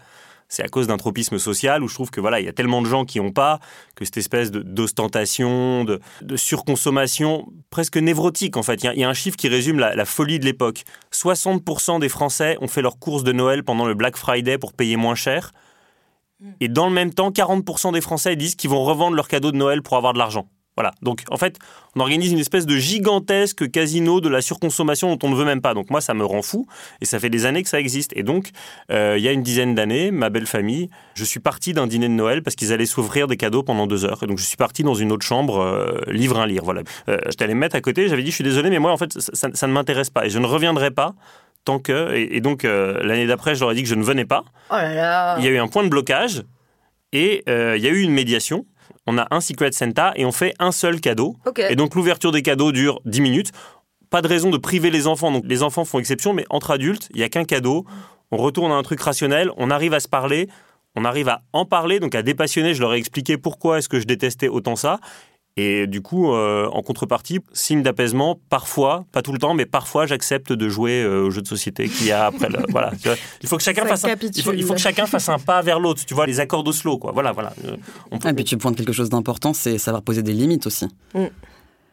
[0.49, 2.83] c'est à cause d'un tropisme social où je trouve que voilà, il y a tellement
[2.83, 3.59] de gens qui n'ont pas
[3.95, 8.83] que cette espèce d'ostentation, de, de surconsommation presque névrotique en fait.
[8.83, 10.85] Il y a, il y a un chiffre qui résume la, la folie de l'époque.
[11.13, 14.97] 60% des Français ont fait leurs courses de Noël pendant le Black Friday pour payer
[14.97, 15.53] moins cher.
[16.61, 19.57] Et dans le même temps, 40% des Français disent qu'ils vont revendre leurs cadeaux de
[19.57, 20.47] Noël pour avoir de l'argent.
[20.77, 20.93] Voilà.
[21.03, 21.59] Donc, en fait,
[21.95, 25.63] on organise une espèce de gigantesque casino de la surconsommation dont on ne veut même
[25.63, 25.73] pas.
[25.73, 26.67] Donc, moi, ça me rend fou.
[27.01, 28.13] Et ça fait des années que ça existe.
[28.15, 28.51] Et donc,
[28.91, 32.09] euh, il y a une dizaine d'années, ma belle famille, je suis parti d'un dîner
[32.09, 34.23] de Noël parce qu'ils allaient s'ouvrir des cadeaux pendant deux heures.
[34.23, 36.63] Et donc, je suis parti dans une autre chambre, euh, livre un lire.
[36.65, 36.83] Voilà.
[37.09, 38.09] Euh, J'étais allé me mettre à côté.
[38.09, 40.27] J'avais dit, je suis désolé, mais moi, en fait, ça, ça- ça ne m'intéresse pas.
[40.27, 41.15] Et je ne reviendrai pas
[41.65, 42.15] tant que.
[42.15, 44.45] Et, et donc, euh, l'année d'après, je leur ai dit que je ne venais pas.
[44.71, 45.37] Oh là là.
[45.39, 46.43] Il y a eu un point de blocage
[47.13, 48.67] et il y a eu une médiation.
[49.07, 51.37] On a un Secret Santa et on fait un seul cadeau.
[51.71, 53.53] Et donc l'ouverture des cadeaux dure 10 minutes.
[54.11, 55.31] Pas de raison de priver les enfants.
[55.31, 57.85] Donc les enfants font exception, mais entre adultes, il n'y a qu'un cadeau.
[58.31, 60.49] On retourne à un truc rationnel, on arrive à se parler,
[60.97, 62.75] on arrive à en parler, donc à dépassionner.
[62.75, 64.99] Je leur ai expliqué pourquoi est-ce que je détestais autant ça.
[65.59, 70.05] Et du coup, euh, en contrepartie, signe d'apaisement, parfois, pas tout le temps, mais parfois,
[70.05, 72.51] j'accepte de jouer euh, au jeu de société qu'il y a après.
[72.51, 73.17] Le, voilà, tu vois.
[73.43, 74.05] il faut que chacun Ça fasse.
[74.05, 74.33] Un, capitule.
[74.37, 76.05] il, faut, il faut que chacun fasse un pas vers l'autre.
[76.05, 77.13] Tu vois, les accords d'Oslo, quoi.
[77.13, 77.55] Voilà, voilà.
[77.65, 77.77] Euh,
[78.11, 80.87] on peut- Et puis tu pointes quelque chose d'important, c'est savoir poser des limites aussi.
[81.15, 81.25] Mm.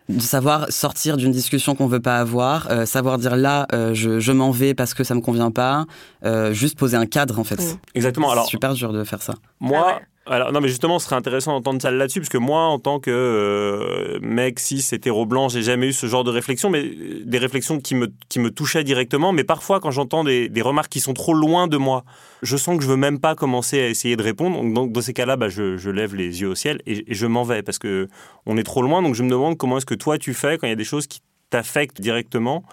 [0.09, 4.19] De savoir sortir d'une discussion qu'on veut pas avoir, euh, savoir dire là, euh, je,
[4.19, 5.85] je m'en vais parce que ça me convient pas,
[6.25, 7.55] euh, juste poser un cadre en fait.
[7.61, 7.77] Mm.
[7.95, 8.29] Exactement.
[8.31, 9.35] Alors, c'est super dur de faire ça.
[9.61, 10.01] moi, Ah.
[10.25, 13.01] Alors, non, mais justement, ce serait intéressant d'entendre ça là-dessus, parce que moi, en tant
[13.01, 16.89] que euh, mec cis, hétéro blanc, j'ai jamais eu ce genre de réflexion, mais
[17.25, 19.33] des réflexions qui me, qui me touchaient directement.
[19.33, 22.05] Mais parfois, quand j'entends des, des remarques qui sont trop loin de moi,
[22.41, 24.61] je sens que je veux même pas commencer à essayer de répondre.
[24.61, 27.13] Donc, dans, dans ces cas-là, bah, je, je lève les yeux au ciel et, et
[27.13, 28.07] je m'en vais, parce que
[28.45, 29.01] on est trop loin.
[29.01, 30.85] Donc, je me demande comment est-ce que toi, tu fais quand il y a des
[30.85, 32.63] choses qui t'affectent directement.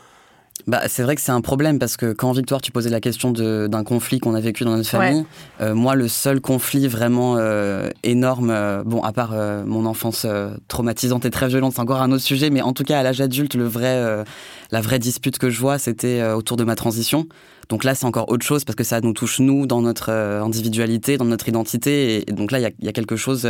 [0.67, 3.33] Bah, c'est vrai que c'est un problème parce que quand Victoire, tu posais la question
[3.33, 5.25] d'un conflit qu'on a vécu dans notre famille,
[5.61, 10.25] euh, moi, le seul conflit vraiment euh, énorme, euh, bon, à part euh, mon enfance
[10.25, 13.03] euh, traumatisante et très violente, c'est encore un autre sujet, mais en tout cas, à
[13.03, 14.25] l'âge adulte, le vrai, euh,
[14.71, 17.27] la vraie dispute que je vois, c'était autour de ma transition.
[17.69, 21.17] Donc là, c'est encore autre chose parce que ça nous touche, nous, dans notre individualité,
[21.19, 22.17] dans notre identité.
[22.17, 23.49] Et, et donc là, il y y a quelque chose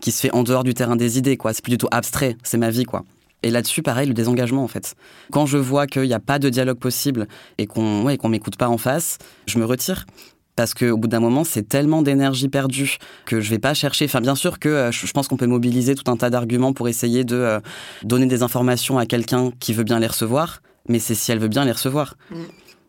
[0.00, 1.52] qui se fait en dehors du terrain des idées, quoi.
[1.52, 3.04] C'est plus du tout abstrait, c'est ma vie, quoi.
[3.42, 4.94] Et là-dessus, pareil, le désengagement, en fait.
[5.30, 8.56] Quand je vois qu'il n'y a pas de dialogue possible et qu'on ouais, qu'on m'écoute
[8.56, 10.06] pas en face, je me retire.
[10.56, 12.96] Parce qu'au bout d'un moment, c'est tellement d'énergie perdue
[13.26, 14.06] que je vais pas chercher.
[14.06, 16.88] Enfin, bien sûr que euh, je pense qu'on peut mobiliser tout un tas d'arguments pour
[16.88, 17.60] essayer de euh,
[18.04, 21.48] donner des informations à quelqu'un qui veut bien les recevoir, mais c'est si elle veut
[21.48, 22.16] bien les recevoir.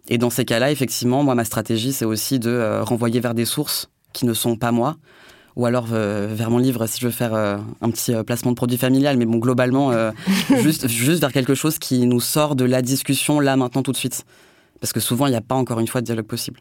[0.08, 3.46] Et dans ces cas-là, effectivement, moi, ma stratégie, c'est aussi de euh, renvoyer vers des
[3.46, 4.96] sources qui ne sont pas moi,
[5.58, 8.52] ou alors euh, vers mon livre si je veux faire euh, un petit euh, placement
[8.52, 9.92] de produit familial, mais bon, globalement,
[10.62, 13.98] juste, juste vers quelque chose qui nous sort de la discussion là, maintenant, tout de
[13.98, 14.24] suite.
[14.80, 16.60] Parce que souvent, il n'y a pas encore une fois de dialogue possible.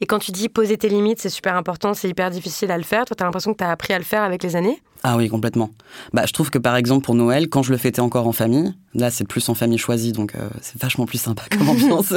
[0.00, 2.84] Et quand tu dis poser tes limites, c'est super important, c'est hyper difficile à le
[2.84, 3.06] faire.
[3.06, 4.80] Toi, tu as l'impression que tu as appris à le faire avec les années?
[5.02, 5.70] Ah oui, complètement.
[6.12, 8.74] Bah, je trouve que par exemple pour Noël, quand je le fêtais encore en famille,
[8.94, 12.12] là c'est plus en famille choisie, donc euh, c'est vachement plus sympa comme ambiance.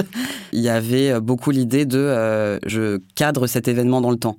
[0.52, 4.38] Il y avait beaucoup l'idée de euh, je cadre cet événement dans le temps.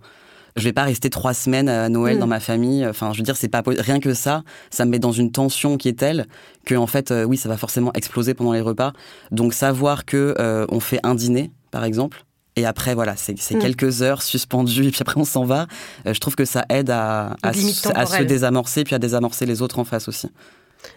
[0.57, 2.21] Je vais pas rester trois semaines à Noël Mm.
[2.21, 2.87] dans ma famille.
[2.87, 4.43] Enfin, je veux dire, c'est pas rien que ça.
[4.71, 6.27] Ça me met dans une tension qui est telle
[6.67, 8.93] que en fait, euh, oui, ça va forcément exploser pendant les repas.
[9.31, 12.25] Donc savoir que euh, on fait un dîner, par exemple,
[12.57, 13.59] et après voilà, c'est Mm.
[13.61, 15.67] quelques heures suspendues et puis après on s'en va.
[16.07, 18.27] Euh, je trouve que ça aide à, se- à se temporelle.
[18.27, 20.29] désamorcer puis à désamorcer les autres en face aussi.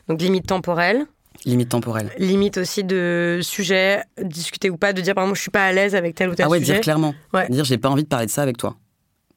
[0.09, 1.05] Donc limite temporelle,
[1.45, 2.11] Limite temporelle.
[2.17, 5.71] limite aussi de sujet, discuter ou pas, de dire par exemple je suis pas à
[5.71, 6.73] l'aise avec tel ou tel Ah ouais, sujet.
[6.73, 7.13] dire clairement.
[7.33, 7.47] Ouais.
[7.49, 8.75] Dire j'ai pas envie de parler de ça avec toi.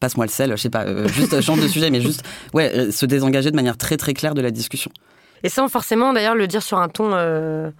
[0.00, 2.22] Passe-moi le sel, je sais pas, euh, juste change de sujet, mais juste
[2.54, 4.90] ouais, euh, se désengager de manière très très claire de la discussion.
[5.42, 7.10] Et sans forcément d'ailleurs le dire sur un ton.
[7.12, 7.70] euh,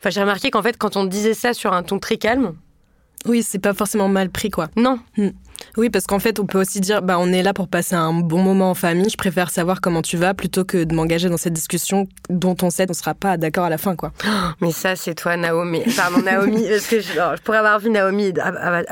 [0.00, 2.54] Enfin, j'ai remarqué qu'en fait, quand on disait ça sur un ton très calme,
[3.26, 4.68] Oui, c'est pas forcément mal pris, quoi.
[4.76, 5.00] non.
[5.76, 8.12] Oui, parce qu'en fait, on peut aussi dire, bah, on est là pour passer un
[8.12, 9.10] bon moment en famille.
[9.10, 12.70] Je préfère savoir comment tu vas plutôt que de m'engager dans cette discussion dont on
[12.70, 14.12] sait qu'on sera pas d'accord à la fin, quoi.
[14.60, 15.82] Mais ça, c'est toi, Naomi.
[15.96, 18.32] Pardon, Naomi, parce que je, alors, pourrais avoir vu Naomi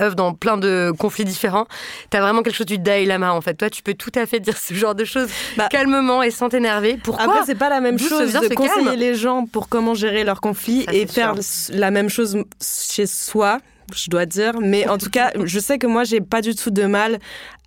[0.01, 1.67] œuvre dans plein de conflits différents.
[2.11, 3.55] T'as vraiment quelque chose du Dalai Lama, en fait.
[3.55, 6.49] Toi, tu peux tout à fait dire ce genre de choses Bah, calmement et sans
[6.49, 6.99] t'énerver.
[7.03, 10.25] Pourquoi Après, c'est pas la même chose de conseiller calme les gens pour comment gérer
[10.25, 11.75] leurs conflits Ça, et faire sûr.
[11.77, 13.59] la même chose chez soi,
[13.95, 14.61] je dois dire.
[14.61, 17.19] Mais en tout cas, je sais que moi, j'ai pas du tout de mal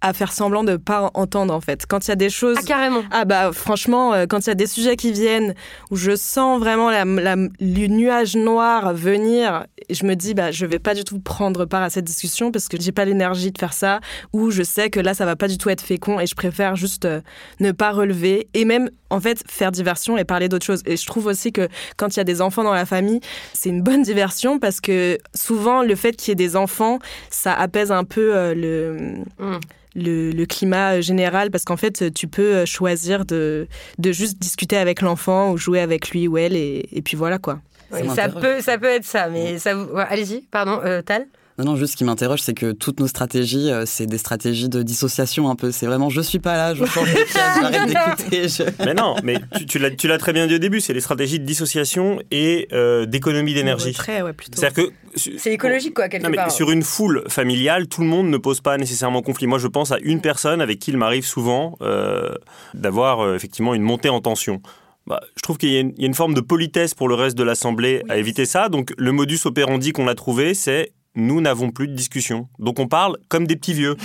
[0.01, 1.85] à faire semblant de pas entendre, en fait.
[1.87, 2.55] Quand il y a des choses.
[2.59, 3.03] Ah, carrément.
[3.11, 5.53] Ah bah franchement, euh, quand il y a des sujets qui viennent
[5.91, 10.65] où je sens vraiment la, la- le nuage noir venir, je me dis bah je
[10.65, 13.57] vais pas du tout prendre part à cette discussion parce que j'ai pas l'énergie de
[13.57, 13.99] faire ça,
[14.33, 16.75] ou je sais que là ça va pas du tout être fécond et je préfère
[16.75, 17.21] juste euh,
[17.59, 20.81] ne pas relever et même en fait faire diversion et parler d'autre chose.
[20.85, 23.19] Et je trouve aussi que quand il y a des enfants dans la famille,
[23.53, 27.53] c'est une bonne diversion parce que souvent le fait qu'il y ait des enfants, ça
[27.53, 28.97] apaise un peu euh, le
[29.39, 29.57] Mm.
[29.95, 34.39] Le, le climat euh, général parce qu'en fait tu peux euh, choisir de, de juste
[34.39, 37.59] discuter avec l'enfant ou jouer avec lui ou elle et, et puis voilà quoi.
[37.91, 39.89] Oui, Ça peut, ça peut être ça, mais ça vous...
[39.97, 41.25] Allez-y, pardon, euh, Tal?
[41.59, 44.69] Non, non, juste ce qui m'interroge, c'est que toutes nos stratégies, euh, c'est des stratégies
[44.69, 45.71] de dissociation un peu.
[45.71, 48.47] C'est vraiment je suis pas là, je change de pièce, j'arrête d'écouter.
[48.47, 49.35] je- Mais non, mais
[49.67, 53.05] tu, tu l'as très bien dit au début, c'est les stratégies de dissociation et euh,
[53.05, 53.91] d'économie d'énergie.
[53.93, 54.57] Très ouais plutôt.
[54.59, 56.49] C'est-à-dire que C'est écologique, quoi, quelque Non, mais part.
[56.51, 59.45] sur une foule familiale, tout le monde ne pose pas nécessairement conflit.
[59.45, 62.33] Moi, je pense à une personne avec qui il m'arrive souvent euh,
[62.73, 64.61] d'avoir euh, effectivement une montée en tension.
[65.07, 67.09] Bah, je trouve qu'il y, a une- il y a une forme de politesse pour
[67.09, 68.69] le reste de l'Assemblée à éviter ça.
[68.69, 72.47] Donc, le modus operandi qu'on a trouvé, c'est nous n'avons plus de discussion.
[72.59, 73.95] Donc, on parle comme des petits vieux.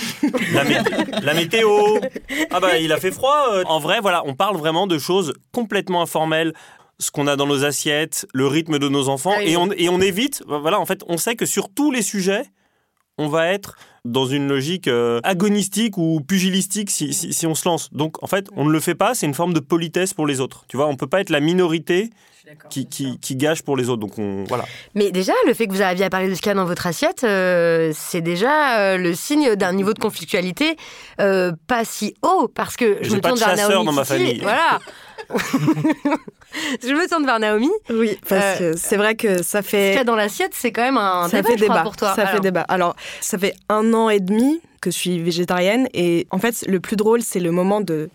[0.52, 1.68] La, mé- la météo.
[2.50, 3.46] Ah bah, il a fait froid.
[3.52, 3.62] euh.
[3.66, 6.52] En vrai, voilà, on parle vraiment de choses complètement informelles
[7.00, 9.50] ce qu'on a dans nos assiettes, le rythme de nos enfants, Ah oui.
[9.50, 12.44] et, on, et on évite, voilà, en fait, on sait que sur tous les sujets,
[13.18, 17.66] on va être dans une logique euh, agonistique ou pugilistique si, si, si on se
[17.68, 17.92] lance.
[17.92, 20.40] Donc, en fait, on ne le fait pas, c'est une forme de politesse pour les
[20.40, 20.64] autres.
[20.68, 22.10] Tu vois, on peut pas être la minorité
[22.68, 24.00] qui, qui, qui gâche pour les autres.
[24.00, 24.64] Donc, on, voilà.
[24.94, 26.64] Mais déjà, le fait que vous arriviez à parler de ce qu'il y a dans
[26.66, 30.76] votre assiette, euh, c'est déjà euh, le signe d'un niveau de conflictualité
[31.20, 34.04] euh, pas si haut, parce que je me pas tourne vers chasseur Naomi dans ma
[34.04, 34.40] famille.
[34.40, 34.78] Voilà.
[36.82, 37.70] je me tourne vers Naomi.
[37.90, 40.72] Oui, parce que c'est vrai que ça Ce qu'il y fait a dans l'assiette, c'est
[40.72, 42.14] quand même un ça débat, fait débat pour toi.
[42.14, 42.64] Ça fait débat.
[42.68, 45.88] Alors ça fait un an et demi que je suis végétarienne.
[45.94, 48.10] Et en fait, le plus drôle, c'est le moment de,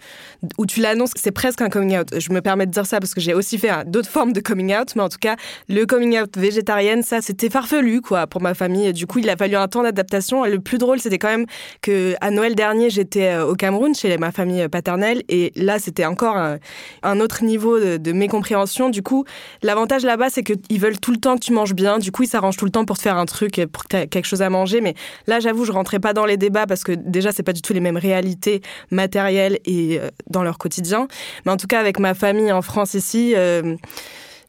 [0.58, 1.12] où tu l'annonces.
[1.16, 2.14] C'est presque un coming out.
[2.18, 4.76] Je me permets de dire ça parce que j'ai aussi fait d'autres formes de coming
[4.76, 4.96] out.
[4.96, 5.36] Mais en tout cas,
[5.68, 8.94] le coming out végétarienne, ça, c'était farfelu, quoi, pour ma famille.
[8.94, 10.46] du coup, il a fallu un temps d'adaptation.
[10.46, 11.46] Et le plus drôle, c'était quand même
[11.82, 15.24] que à Noël dernier, j'étais euh, au Cameroun chez ma famille paternelle.
[15.28, 18.90] Et là, c'était encore un, autre niveau de, mécompréhension.
[18.90, 19.26] Du coup,
[19.64, 21.98] l'avantage là-bas, c'est qu'ils veulent tout le temps que tu manges bien.
[21.98, 24.42] Du coup, ils s'arrangent tout le temps pour te faire un truc, pour quelque chose
[24.42, 24.82] à manger.
[24.82, 24.94] Mais
[25.28, 27.74] là, j'avoue, je rentrais pas dans les débats parce que déjà, c'est pas du tout
[27.74, 31.08] les mêmes réalités matérielles et euh, dans leur quotidien.
[31.46, 33.76] Mais en tout cas, avec ma famille en France ici, euh,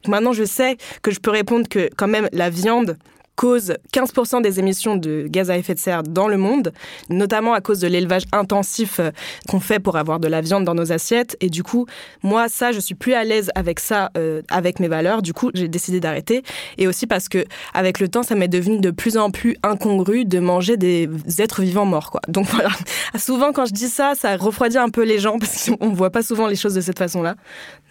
[0.07, 2.97] maintenant, je sais que je peux répondre que quand même la viande,
[3.35, 6.73] cause 15% des émissions de gaz à effet de serre dans le monde,
[7.09, 9.11] notamment à cause de l'élevage intensif euh,
[9.49, 11.37] qu'on fait pour avoir de la viande dans nos assiettes.
[11.41, 11.85] Et du coup,
[12.23, 15.21] moi, ça, je suis plus à l'aise avec ça, euh, avec mes valeurs.
[15.21, 16.43] Du coup, j'ai décidé d'arrêter.
[16.77, 20.25] Et aussi parce que, avec le temps, ça m'est devenu de plus en plus incongru
[20.25, 22.21] de manger des êtres vivants morts, quoi.
[22.27, 22.69] Donc voilà.
[23.17, 26.23] Souvent, quand je dis ça, ça refroidit un peu les gens parce qu'on voit pas
[26.23, 27.35] souvent les choses de cette façon-là.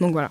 [0.01, 0.31] Donc voilà.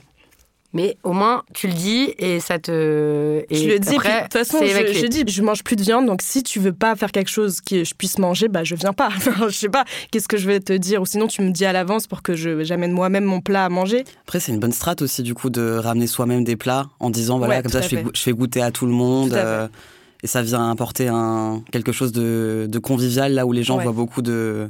[0.74, 3.44] Mais au moins, tu le dis et ça te.
[3.50, 6.22] je le dis, de toute façon, je, je, dis, je mange plus de viande, donc
[6.22, 9.10] si tu veux pas faire quelque chose que je puisse manger, bah je viens pas.
[9.48, 11.02] je sais pas, qu'est-ce que je vais te dire?
[11.02, 14.04] Ou sinon, tu me dis à l'avance pour que j'amène moi-même mon plat à manger.
[14.24, 17.40] Après, c'est une bonne strate aussi, du coup, de ramener soi-même des plats en disant,
[17.40, 19.34] voilà, comme ça, je fais, je fais, goûter à tout le monde.
[19.34, 19.68] Euh,
[20.22, 23.92] et ça vient apporter un, quelque chose de, de convivial là où les gens voient
[23.92, 24.70] beaucoup de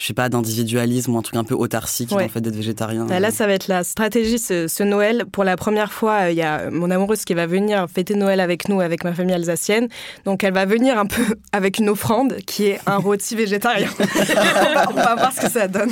[0.00, 3.04] je sais pas, d'individualisme ou un truc un peu autarcique en fait d'être végétarien.
[3.04, 5.26] Bah, là, ça va être la stratégie ce, Noël.
[5.30, 8.40] Pour la première fois, euh, il y a mon amoureuse qui va venir fêter Noël
[8.40, 9.88] avec nous, avec ma famille alsacienne.
[10.24, 13.90] Donc, elle va venir un peu avec une offrande qui est un rôti végétarien.
[14.90, 15.90] on va voir ce que ça donne.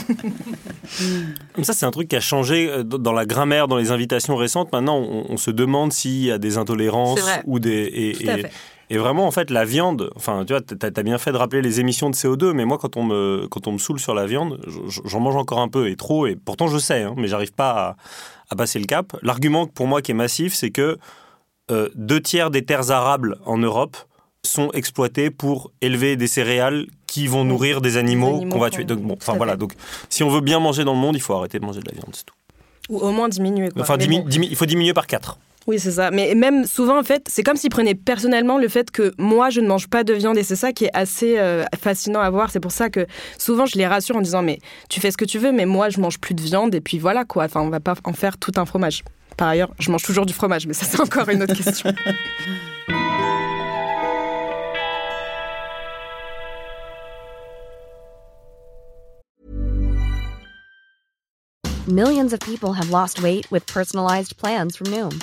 [1.62, 4.72] Ça, c'est un truc qui a changé euh, dans la grammaire, dans les invitations récentes.
[4.72, 7.70] Maintenant, on, se demande s'il y a des intolérances ou des.
[7.70, 8.46] Et, et
[8.96, 11.78] vraiment, en fait, la viande, enfin, tu vois, tu as, bien fait de rappeler les
[11.80, 14.60] émissions de CO2, mais moi, quand on me, quand on me saoule sur la viande,
[15.04, 17.96] j'en mange encore un peu et trop, et pourtant je sais, hein, mais j'arrive pas
[18.50, 19.14] à, passer le cap.
[19.20, 20.96] L'argument pour moi qui est massif, c'est que
[21.70, 23.98] euh, deux tiers des terres arables en Europe
[24.42, 28.84] sont exploitées pour élever des céréales qui vont nourrir des animaux, qu'on va tuer.
[28.84, 29.74] Donc, bon, enfin voilà, donc
[30.08, 31.92] si on veut bien manger dans le monde, il faut arrêter de manger de la
[31.92, 32.34] viande, c'est tout.
[32.88, 33.68] Ou au moins diminuer.
[33.68, 33.82] Quoi.
[33.82, 35.38] Enfin, il faut diminuer par quatre.
[35.68, 36.10] Oui, c'est ça.
[36.10, 39.60] Mais même souvent, en fait, c'est comme s'ils prenaient personnellement le fait que moi, je
[39.60, 40.38] ne mange pas de viande.
[40.38, 42.50] Et c'est ça qui est assez euh, fascinant à voir.
[42.50, 45.26] C'est pour ça que souvent, je les rassure en disant, mais tu fais ce que
[45.26, 46.74] tu veux, mais moi, je mange plus de viande.
[46.74, 47.44] Et puis voilà, quoi.
[47.44, 49.04] Enfin, on va pas en faire tout un fromage.
[49.36, 51.92] Par ailleurs, je mange toujours du fromage, mais ça, c'est encore une autre question.
[61.86, 65.22] Millions of people have lost weight with personalized plans from Noom.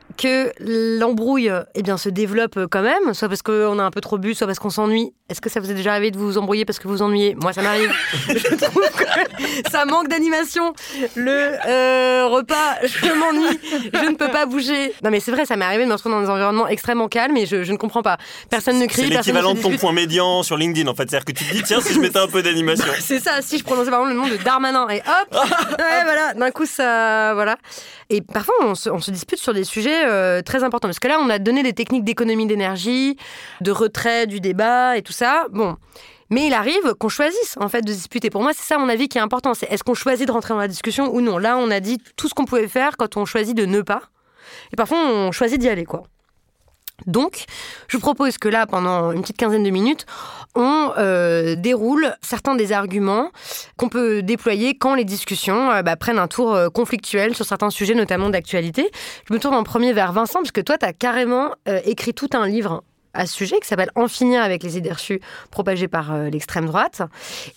[0.21, 0.51] que
[0.99, 4.35] l'embrouille eh bien, se développe quand même, soit parce qu'on a un peu trop bu,
[4.35, 5.13] soit parce qu'on s'ennuie.
[5.29, 7.35] Est-ce que ça vous est déjà arrivé de vous embrouiller parce que vous ennuyez?
[7.41, 7.91] Moi, ça m'arrive.
[8.27, 10.73] je trouve que ça manque d'animation.
[11.15, 13.59] Le euh, repas, je m'ennuie,
[13.93, 14.93] je ne peux pas bouger.
[15.03, 17.37] Non, mais c'est vrai, ça m'est arrivé de me retrouver dans des environnements extrêmement calmes
[17.37, 18.17] et je, je ne comprends pas.
[18.49, 19.03] Personne ne crie.
[19.03, 21.09] C'est l'équivalent de ton point médian sur LinkedIn, en fait.
[21.09, 22.85] C'est-à-dire que tu te dis, tiens, si je mettais un peu d'animation.
[22.99, 25.33] c'est ça, si je prononçais par exemple le nom de Darmanin et hop,
[25.79, 27.33] ouais, voilà, d'un coup, ça.
[27.33, 27.57] Voilà.
[28.09, 30.87] Et parfois, on se, on se dispute sur des sujets euh, très important.
[30.87, 33.17] Parce que là, on a donné des techniques d'économie d'énergie,
[33.61, 35.45] de retrait du débat et tout ça.
[35.51, 35.77] Bon.
[36.29, 38.29] Mais il arrive qu'on choisisse en fait de discuter.
[38.29, 39.53] Pour moi, c'est ça, mon avis, qui est important.
[39.53, 41.37] C'est est-ce qu'on choisit de rentrer dans la discussion ou non?
[41.37, 44.03] Là, on a dit tout ce qu'on pouvait faire quand on choisit de ne pas.
[44.71, 46.03] Et parfois, on choisit d'y aller, quoi.
[47.07, 47.45] Donc,
[47.87, 50.05] je propose que là, pendant une petite quinzaine de minutes,
[50.55, 53.29] on euh, déroule certains des arguments
[53.77, 57.69] qu'on peut déployer quand les discussions euh, bah, prennent un tour euh, conflictuel sur certains
[57.69, 58.89] sujets, notamment d'actualité.
[59.27, 61.51] Je me tourne en premier vers Vincent, parce que toi, tu as carrément
[61.85, 65.19] écrit tout un livre à ce sujet qui s'appelle En finir avec les idées reçues
[65.49, 67.01] propagées par euh, l'extrême droite.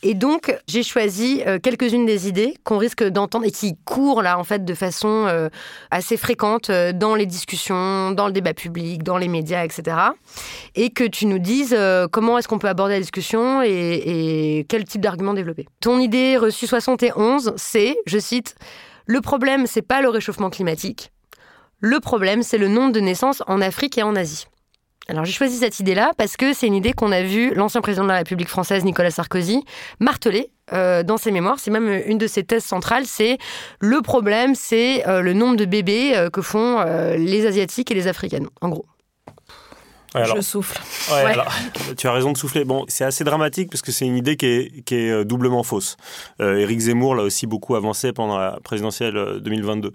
[0.03, 4.39] Et donc, j'ai choisi euh, quelques-unes des idées qu'on risque d'entendre et qui courent là,
[4.39, 5.49] en fait, de façon euh,
[5.91, 9.97] assez fréquente dans les discussions, dans le débat public, dans les médias, etc.
[10.75, 11.77] Et que tu nous dises
[12.11, 15.67] comment est-ce qu'on peut aborder la discussion et, et quel type d'argument développer.
[15.81, 18.55] Ton idée reçue 71, c'est, je cite,
[19.07, 21.13] le problème, c'est pas le réchauffement climatique.
[21.81, 24.47] Le problème, c'est le nombre de naissances en Afrique et en Asie.
[25.09, 28.05] Alors j'ai choisi cette idée-là parce que c'est une idée qu'on a vu l'ancien président
[28.05, 29.65] de la République française, Nicolas Sarkozy,
[30.01, 31.59] marteler euh, dans ses mémoires.
[31.59, 33.05] C'est même une de ses thèses centrales.
[33.07, 33.37] C'est
[33.81, 36.83] le problème, c'est euh, le nombre de bébés euh, que font
[37.19, 38.87] les Asiatiques et les Africaines, en gros.
[40.15, 40.81] je souffle.
[41.99, 42.65] tu as raison de souffler.
[42.65, 45.99] Bon, c'est assez dramatique parce que c'est une idée qui est, qui est doublement fausse.
[46.41, 49.93] Éric Zemmour l'a aussi beaucoup avancé pendant la présidentielle 2022.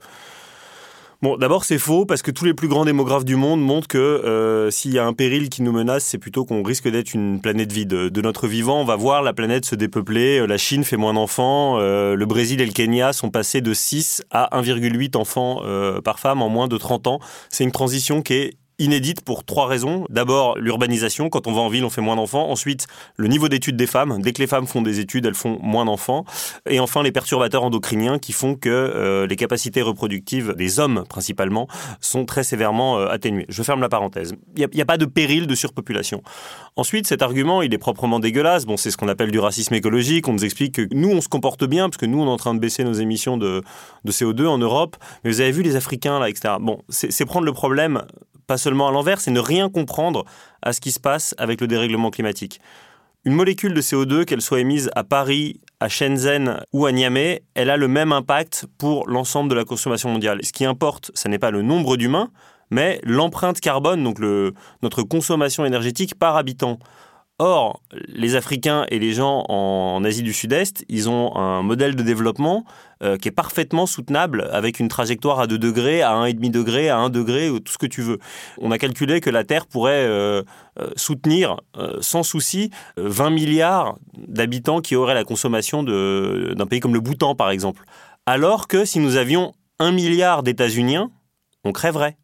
[1.21, 3.97] Bon, d'abord, c'est faux parce que tous les plus grands démographes du monde montrent que
[3.97, 7.41] euh, s'il y a un péril qui nous menace, c'est plutôt qu'on risque d'être une
[7.41, 7.89] planète vide.
[7.89, 10.47] De notre vivant, on va voir la planète se dépeupler.
[10.47, 11.75] La Chine fait moins d'enfants.
[11.77, 16.19] Euh, le Brésil et le Kenya sont passés de 6 à 1,8 enfants euh, par
[16.19, 17.19] femme en moins de 30 ans.
[17.49, 20.05] C'est une transition qui est inédite pour trois raisons.
[20.09, 21.29] D'abord, l'urbanisation.
[21.29, 22.49] Quand on va en ville, on fait moins d'enfants.
[22.49, 22.87] Ensuite,
[23.17, 24.21] le niveau d'études des femmes.
[24.21, 26.25] Dès que les femmes font des études, elles font moins d'enfants.
[26.67, 31.67] Et enfin, les perturbateurs endocriniens qui font que euh, les capacités reproductives des hommes, principalement,
[31.99, 33.45] sont très sévèrement euh, atténuées.
[33.49, 34.33] Je ferme la parenthèse.
[34.55, 36.23] Il n'y a, pas de péril de surpopulation.
[36.75, 38.65] Ensuite, cet argument, il est proprement dégueulasse.
[38.65, 40.27] Bon, c'est ce qu'on appelle du racisme écologique.
[40.27, 42.37] On nous explique que nous, on se comporte bien parce que nous, on est en
[42.37, 43.61] train de baisser nos émissions de,
[44.05, 44.95] de CO2 en Europe.
[45.23, 46.55] Mais vous avez vu les Africains, là, etc.
[46.59, 48.03] Bon, c'est prendre le problème
[48.49, 50.25] pas seulement à l'envers, c'est ne rien comprendre
[50.63, 52.59] à ce qui se passe avec le dérèglement climatique.
[53.23, 57.69] Une molécule de CO2, qu'elle soit émise à Paris, à Shenzhen ou à Niamey, elle
[57.69, 60.39] a le même impact pour l'ensemble de la consommation mondiale.
[60.41, 62.31] Ce qui importe, ce n'est pas le nombre d'humains,
[62.71, 64.17] mais l'empreinte carbone, donc
[64.81, 66.79] notre consommation énergétique par habitant.
[67.41, 72.03] Or, les Africains et les gens en Asie du Sud-Est, ils ont un modèle de
[72.03, 72.65] développement
[73.01, 76.97] euh, qui est parfaitement soutenable avec une trajectoire à 2 degrés, à 1,5 degré, à
[76.97, 78.19] 1 degré, tout ce que tu veux.
[78.57, 80.43] On a calculé que la Terre pourrait euh,
[80.81, 81.61] euh, soutenir
[82.01, 87.51] sans souci 20 milliards d'habitants qui auraient la consommation d'un pays comme le Bhoutan, par
[87.51, 87.85] exemple.
[88.25, 91.09] Alors que si nous avions 1 milliard d'États-Uniens,
[91.63, 92.17] on crèverait.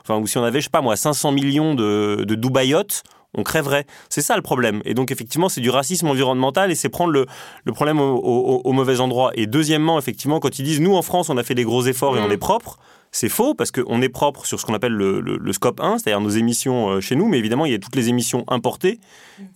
[0.00, 3.02] Enfin, ou si on avait, je sais pas moi, 500 millions de, de Dubaïotes,
[3.34, 3.86] on crèverait.
[4.08, 4.80] C'est ça le problème.
[4.84, 7.26] Et donc effectivement, c'est du racisme environnemental et c'est prendre le,
[7.72, 9.30] problème au, mauvais endroit.
[9.34, 12.16] Et deuxièmement, effectivement, quand ils disent nous en France, on a fait des gros efforts
[12.16, 12.32] et on mm.
[12.32, 12.78] est propre,
[13.14, 16.30] c'est faux parce qu'on est propre sur ce qu'on appelle le, scope 1, c'est-à-dire nos
[16.30, 18.98] émissions euh, chez nous, mais évidemment, il y a toutes les émissions importées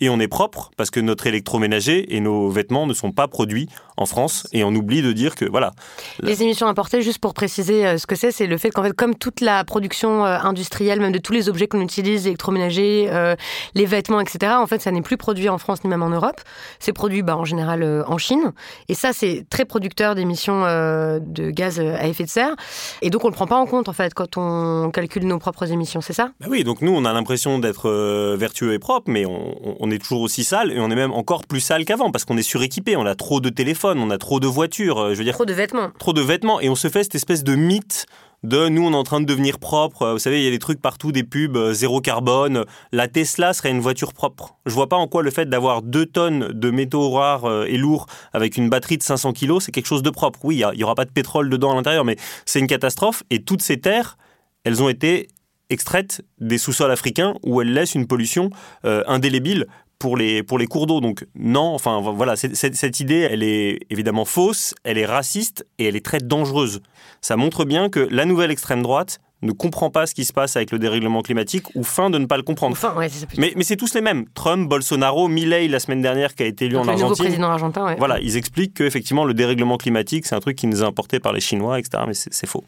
[0.01, 3.69] et on est propre parce que notre électroménager et nos vêtements ne sont pas produits
[3.99, 5.73] en France et on oublie de dire que voilà.
[6.21, 8.93] Les émissions importées, juste pour préciser euh, ce que c'est, c'est le fait qu'en fait,
[8.93, 13.11] comme toute la production euh, industrielle, même de tous les objets qu'on utilise, l'électroménager,
[13.75, 16.41] les vêtements, etc., en fait, ça n'est plus produit en France ni même en Europe.
[16.79, 18.53] C'est produit bah, en général en Chine
[18.89, 22.55] et ça, c'est très producteur d'émissions de gaz à effet de serre
[23.03, 25.71] et donc on le prend pas en compte en fait quand on calcule nos propres
[25.73, 26.31] émissions, c'est ça?
[26.41, 29.99] Bah Oui, donc nous on a l'impression d'être euh, vertueux et propre, mais on, est
[29.99, 32.97] toujours aussi sale et on est même encore plus sale qu'avant parce qu'on est suréquipé,
[32.97, 35.47] on a trop de téléphones, on a trop de voitures, euh, je veux dire trop
[35.47, 38.07] de vêtements, trop de vêtements et on se fait cette espèce de mythe
[38.43, 40.13] de nous on est en train de devenir propre.
[40.13, 42.65] Vous savez, il y a des trucs partout, des pubs euh, zéro carbone.
[42.93, 44.57] La Tesla serait une voiture propre.
[44.67, 47.77] Je vois pas en quoi le fait d'avoir deux tonnes de métaux rares euh, et
[47.77, 50.41] lourds avec une batterie de 500 kilos, c'est quelque chose de propre.
[50.45, 53.23] Oui, il y, aura pas de pétrole dedans à l'intérieur, mais c'est une catastrophe.
[53.31, 54.17] Et toutes ces terres,
[54.65, 55.29] elles ont été
[55.71, 58.51] extraites des sous-sols africains où elles laissent une pollution
[58.85, 59.67] euh, indélébile
[59.99, 61.01] pour les, pour les cours d'eau.
[61.01, 65.97] Donc non, enfin voilà, cette idée, elle est évidemment fausse, elle est raciste et elle
[65.97, 66.81] est très dangereuse.
[67.21, 70.57] Ça montre bien que la nouvelle extrême droite ne comprend pas ce qui se passe
[70.57, 72.77] avec le dérèglement climatique ou fin de ne pas le comprendre.
[73.39, 74.25] mais, mais c'est tous les mêmes.
[74.35, 77.25] Trump, Bolsonaro, Milley la semaine dernière qui a été élu en Argentine.
[77.25, 80.87] président argentin, Voilà, ils expliquent qu'effectivement le dérèglement climatique c'est un truc qui nous est
[80.87, 82.03] importé par les Chinois, etc.
[82.07, 82.65] Mais c'est faux.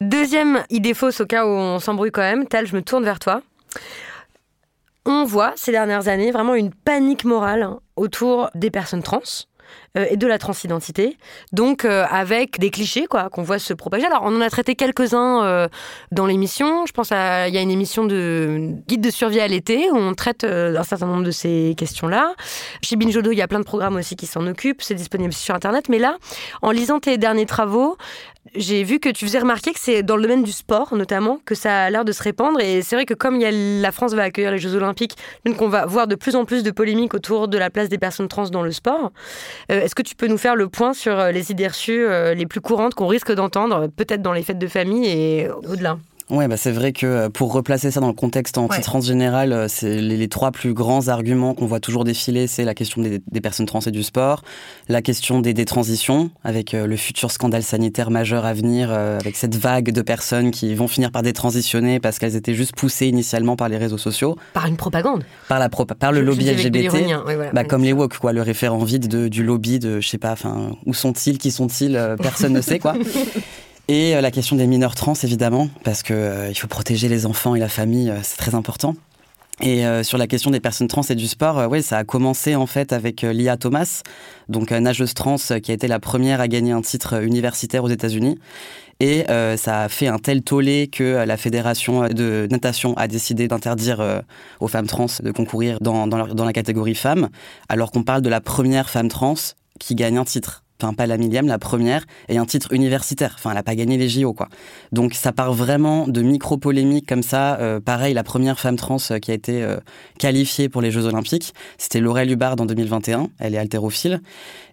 [0.00, 2.46] Deuxième idée fausse au cas où on s'embrouille quand même.
[2.46, 3.42] Tal, je me tourne vers toi
[5.08, 9.20] on voit ces dernières années vraiment une panique morale autour des personnes trans.
[9.94, 11.16] Et de la transidentité,
[11.52, 14.06] donc avec des clichés quoi qu'on voit se propager.
[14.06, 15.68] Alors on en a traité quelques-uns
[16.12, 16.86] dans l'émission.
[16.86, 19.96] Je pense à il y a une émission de guide de survie à l'été où
[19.96, 22.34] on traite un certain nombre de ces questions-là.
[22.82, 24.82] Chez Binjodo, il y a plein de programmes aussi qui s'en occupent.
[24.82, 25.88] C'est disponible sur internet.
[25.88, 26.16] Mais là,
[26.62, 27.96] en lisant tes derniers travaux,
[28.54, 31.54] j'ai vu que tu faisais remarquer que c'est dans le domaine du sport, notamment, que
[31.54, 32.60] ça a l'air de se répandre.
[32.60, 35.84] Et c'est vrai que comme la France va accueillir les Jeux Olympiques, donc on va
[35.86, 38.62] voir de plus en plus de polémiques autour de la place des personnes trans dans
[38.62, 39.12] le sport.
[39.70, 42.34] Euh, est-ce que tu peux nous faire le point sur euh, les idées reçues euh,
[42.34, 45.98] les plus courantes qu'on risque d'entendre, peut-être dans les fêtes de famille et au-delà?
[46.30, 49.66] Ouais, bah c'est vrai que euh, pour replacer ça dans le contexte anti-trans général, euh,
[49.66, 53.64] c'est les, trois plus grands arguments qu'on voit toujours défiler, c'est la question des, personnes
[53.64, 54.42] trans et du sport,
[54.88, 59.56] la question des détransitions, avec euh, le futur scandale sanitaire majeur à venir, avec cette
[59.56, 63.70] vague de personnes qui vont finir par détransitionner parce qu'elles étaient juste poussées initialement par
[63.70, 64.36] les réseaux sociaux.
[64.52, 66.92] Par une propagande Par, la par le lobby LGBT.
[67.54, 70.32] bah, comme les woke, quoi, le référent vide de, du lobby de, je sais pas,
[70.32, 72.94] enfin, où sont-ils, qui sont-ils, personne ne sait, quoi.
[73.88, 77.54] Et euh, la question des mineurs trans, évidemment, parce que euh, faut protéger les enfants
[77.54, 78.94] et la famille, euh, c'est très important.
[79.60, 82.68] Et sur la question des personnes trans et du sport, oui, ça a commencé en
[82.68, 84.02] fait avec Lia Thomas,
[84.48, 88.38] donc nageuse trans qui a été la première à gagner un titre universitaire aux États-Unis.
[89.00, 89.24] Et
[89.56, 94.22] ça a fait un tel tollé que la fédération de natation a décidé d'interdire
[94.60, 97.28] aux femmes trans de concourir dans, dans la catégorie femmes,
[97.68, 99.34] alors qu'on parle de la première femme trans
[99.80, 103.34] qui gagne un titre enfin pas la millième, la première, et un titre universitaire.
[103.36, 104.48] Enfin, elle n'a pas gagné les JO, quoi.
[104.92, 107.58] Donc ça part vraiment de micro-polémiques comme ça.
[107.60, 109.78] Euh, pareil, la première femme trans euh, qui a été euh,
[110.18, 113.28] qualifiée pour les Jeux Olympiques, c'était Laurel Hubbard en 2021.
[113.38, 114.20] Elle est haltérophile.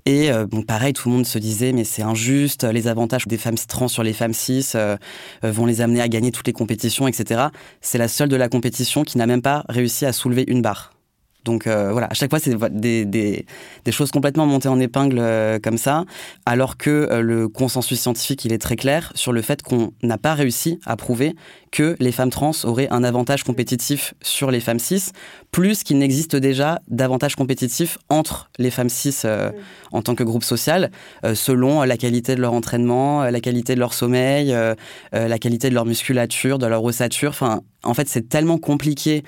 [0.07, 3.57] Et bon, pareil, tout le monde se disait, mais c'est injuste, les avantages des femmes
[3.67, 4.73] trans sur les femmes cis
[5.41, 7.45] vont les amener à gagner toutes les compétitions, etc.
[7.81, 10.94] C'est la seule de la compétition qui n'a même pas réussi à soulever une barre.
[11.45, 13.45] Donc euh, voilà, à chaque fois, c'est des,
[13.91, 16.03] choses complètement montées en épingle euh, comme ça,
[16.45, 20.17] alors que euh, le consensus scientifique, il est très clair sur le fait qu'on n'a
[20.17, 21.35] pas réussi à prouver
[21.71, 25.11] que les femmes trans auraient un avantage compétitif sur les femmes cis,
[25.51, 29.23] plus qu'il n'existe déjà d'avantage compétitif entre les femmes cis
[29.91, 30.89] en tant que groupe social,
[31.33, 34.55] selon la qualité de leur entraînement, la qualité de leur sommeil,
[35.11, 37.31] la qualité de leur musculature, de leur ossature.
[37.31, 39.25] Enfin, en fait, c'est tellement compliqué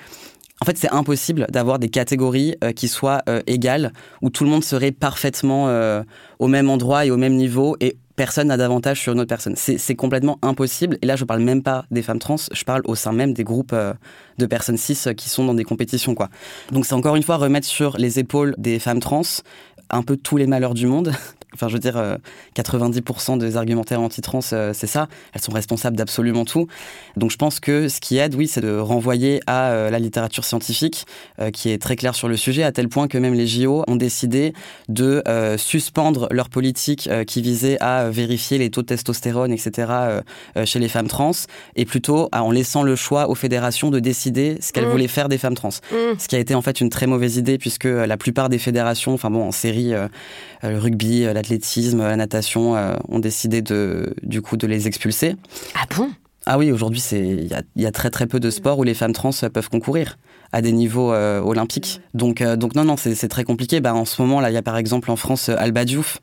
[0.60, 3.92] en fait, c'est impossible d'avoir des catégories euh, qui soient euh, égales,
[4.22, 6.02] où tout le monde serait parfaitement euh,
[6.38, 9.54] au même endroit et au même niveau, et personne n'a d'avantage sur une autre personne.
[9.54, 10.98] C'est complètement impossible.
[11.02, 13.44] Et là, je parle même pas des femmes trans, je parle au sein même des
[13.44, 13.72] groupes
[14.38, 16.16] de personnes cis qui sont dans des compétitions.
[16.16, 16.28] quoi.
[16.72, 19.22] Donc c'est encore une fois remettre sur les épaules des femmes trans
[19.90, 21.12] un peu tous les malheurs du monde,
[21.54, 22.18] Enfin, je veux dire,
[22.56, 25.08] 90% euh, des argumentaires anti-trans, euh, c'est ça.
[25.32, 26.66] Elles sont responsables d'absolument tout.
[27.16, 30.44] Donc, je pense que ce qui aide, oui, c'est de renvoyer à euh, la littérature
[30.44, 31.06] scientifique,
[31.52, 33.96] qui est très claire sur le sujet, à tel point que même les JO ont
[33.96, 34.52] décidé
[34.88, 35.22] de
[35.56, 39.92] suspendre leur politique qui visait à vérifier les taux de testostérone, etc.,
[40.64, 41.32] chez les femmes trans,
[41.76, 44.90] et plutôt en laissant le choix aux fédérations de décider ce qu'elles mmh.
[44.90, 45.68] voulaient faire des femmes trans.
[45.68, 46.18] Mmh.
[46.18, 49.14] Ce qui a été en fait une très mauvaise idée, puisque la plupart des fédérations,
[49.14, 49.92] enfin bon, en série,
[50.62, 55.36] le rugby, l'athlétisme, la natation euh, ont décidé de, du coup de les expulser.
[55.74, 56.10] Ah bon?
[56.46, 57.44] Ah oui, aujourd'hui, il
[57.76, 60.16] y, y a, très très peu de sports où les femmes trans peuvent concourir
[60.50, 62.00] à des niveaux euh, olympiques.
[62.14, 63.80] Donc, euh, donc non, non, c'est très compliqué.
[63.80, 66.18] Bah, en ce moment, là, il y a par exemple en France Alba Diouf,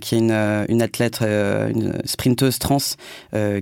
[0.00, 0.32] qui est une,
[0.68, 2.78] une athlète, une sprinteuse trans,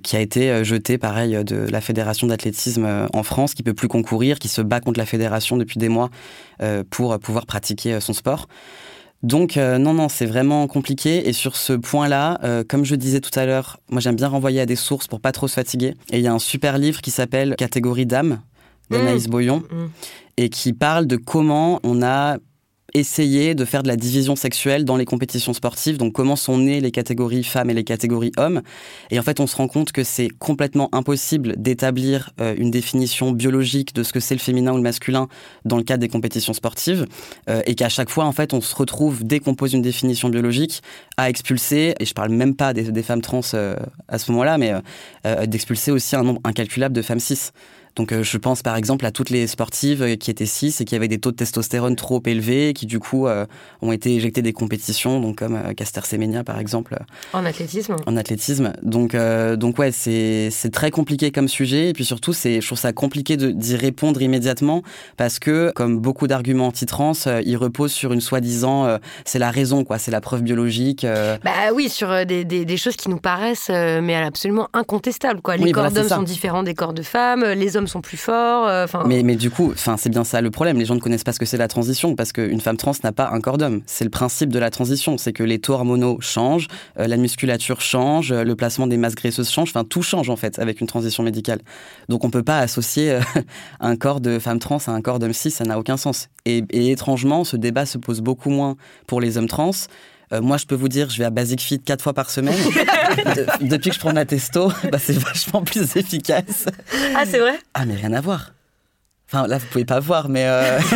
[0.03, 4.39] qui a été jetée, pareil, de la fédération d'athlétisme en France, qui peut plus concourir,
[4.39, 6.11] qui se bat contre la fédération depuis des mois
[6.91, 8.47] pour pouvoir pratiquer son sport.
[9.25, 11.27] Donc euh, non, non, c'est vraiment compliqué.
[11.29, 14.61] Et sur ce point-là, euh, comme je disais tout à l'heure, moi j'aime bien renvoyer
[14.61, 15.95] à des sources pour pas trop se fatiguer.
[16.13, 18.41] Et il y a un super livre qui s'appelle Catégorie d'âme
[18.91, 19.31] d'Anaïs mmh.
[19.31, 19.87] Boyon mmh.
[20.37, 22.37] et qui parle de comment on a
[22.95, 25.99] essayer de faire de la division sexuelle dans les compétitions sportives.
[25.99, 28.63] Donc comment sont nées les catégories femmes et les catégories hommes.
[29.11, 33.33] Et en fait, on se rend compte que c'est complètement impossible d'établir euh, une définition
[33.33, 35.29] biologique de ce que c'est le féminin ou le masculin
[35.65, 37.07] dans le cadre des compétitions sportives.
[37.51, 40.29] Euh, et qu'à chaque fois, en fait, on se retrouve, dès qu'on pose une définition
[40.29, 40.81] biologique,
[41.17, 43.77] à expulser, et je parle même pas des, femmes trans euh,
[44.09, 44.73] à ce moment-là, mais
[45.47, 47.51] d'expulser aussi un nombre incalculable de femmes cis.
[47.97, 50.85] Donc euh, je pense par exemple à toutes les sportives euh, qui étaient cis et
[50.85, 53.47] qui avaient des taux de testostérone trop élevés, qui du coup euh,
[53.83, 56.99] ont été éjectées des compétitions, donc comme Caster Semenya par exemple.
[57.33, 57.97] En athlétisme.
[58.07, 58.73] En athlétisme.
[58.83, 59.17] Donc
[59.57, 62.93] donc ouais, c'est c'est très compliqué comme sujet et puis surtout c'est je trouve ça
[62.93, 64.83] compliqué d'y répondre immédiatement
[65.17, 67.13] parce que comme beaucoup d'arguments anti-trans,
[67.45, 71.07] ils reposent sur une soi-disant c'est la raison quoi, c'est la preuve biologique.
[71.45, 75.57] Bah oui, sur des, des, des, choses qui nous paraissent mais absolument incontestables quoi.
[75.57, 78.67] Les corps d'hommes sont différents des corps de femmes, les hommes sont plus forts.
[78.85, 79.05] Enfin.
[79.07, 80.79] mais, mais du coup, c'est bien ça le problème.
[80.79, 83.13] Les gens ne connaissent pas ce que c'est la transition parce qu'une femme trans n'a
[83.13, 83.83] pas un corps d'homme.
[83.87, 88.33] C'est le principe de la transition, c'est que les taux hormonaux changent, la musculature change,
[88.33, 89.71] le placement des masses graisseuses change.
[89.71, 91.61] Enfin, tout change en fait avec une transition médicale.
[92.09, 93.19] Donc on peut pas associer
[93.81, 96.29] un corps de femme trans à un corps d'homme cis, ça n'a aucun sens.
[96.47, 98.77] Et étrangement, ce débat se pose beaucoup moins
[99.07, 99.71] pour les hommes trans.
[100.35, 102.59] Euh, moi, je peux vous dire, je vais à Basic Fit quatre fois par semaine.
[103.61, 106.67] depuis que je prends la testo, bah, c'est vachement plus efficace.
[107.17, 107.59] Ah, c'est vrai?
[107.75, 108.53] Ah, mais rien à voir.
[109.31, 110.45] Enfin, là, vous pouvez pas voir, mais.
[110.47, 110.79] Euh...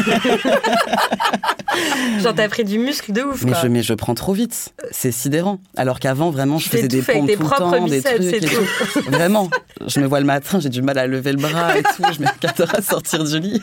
[2.20, 3.45] Genre, t'as pris du muscle de ouf.
[3.45, 3.61] Mais, quoi.
[3.62, 4.74] Je, mais je prends trop vite.
[4.91, 5.61] C'est sidérant.
[5.76, 8.20] Alors qu'avant, vraiment, je faisais des pompes tout le temps, des trucs.
[8.20, 8.64] Et tout.
[9.11, 9.49] Vraiment.
[9.86, 12.03] Je me vois le matin, j'ai du mal à lever le bras et tout.
[12.12, 13.62] Je mets 4 heures à sortir du lit.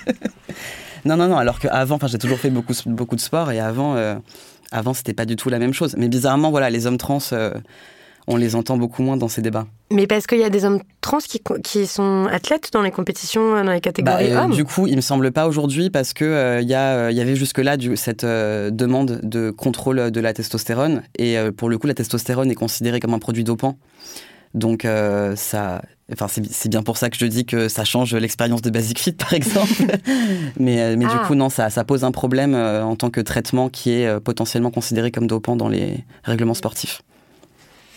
[1.04, 1.38] non, non, non.
[1.38, 3.96] Alors qu'avant, j'ai toujours fait beaucoup, beaucoup de sport et avant.
[3.96, 4.16] Euh,
[4.76, 5.96] avant, c'était pas du tout la même chose.
[5.98, 7.52] Mais bizarrement, voilà, les hommes trans, euh,
[8.28, 9.68] on les entend beaucoup moins dans ces débats.
[9.92, 13.64] Mais parce qu'il y a des hommes trans qui, qui, sont athlètes dans les compétitions,
[13.64, 14.52] dans les catégories bah, euh, hommes.
[14.52, 17.36] Du coup, il me semble pas aujourd'hui parce que euh, il y, euh, y, avait
[17.36, 21.94] jusque-là cette euh, demande de contrôle de la testostérone et euh, pour le coup, la
[21.94, 23.78] testostérone est considérée comme un produit dopant.
[24.54, 24.88] Donc
[25.36, 25.82] ça,
[26.14, 29.14] Enfin, c'est bien pour ça que je dis que ça change l'expérience de Basic Fit,
[29.14, 29.74] par exemple.
[30.60, 31.14] mais mais ah.
[31.14, 34.06] du coup, non, ça, ça pose un problème euh, en tant que traitement qui est
[34.06, 37.02] euh, potentiellement considéré comme dopant dans les règlements sportifs.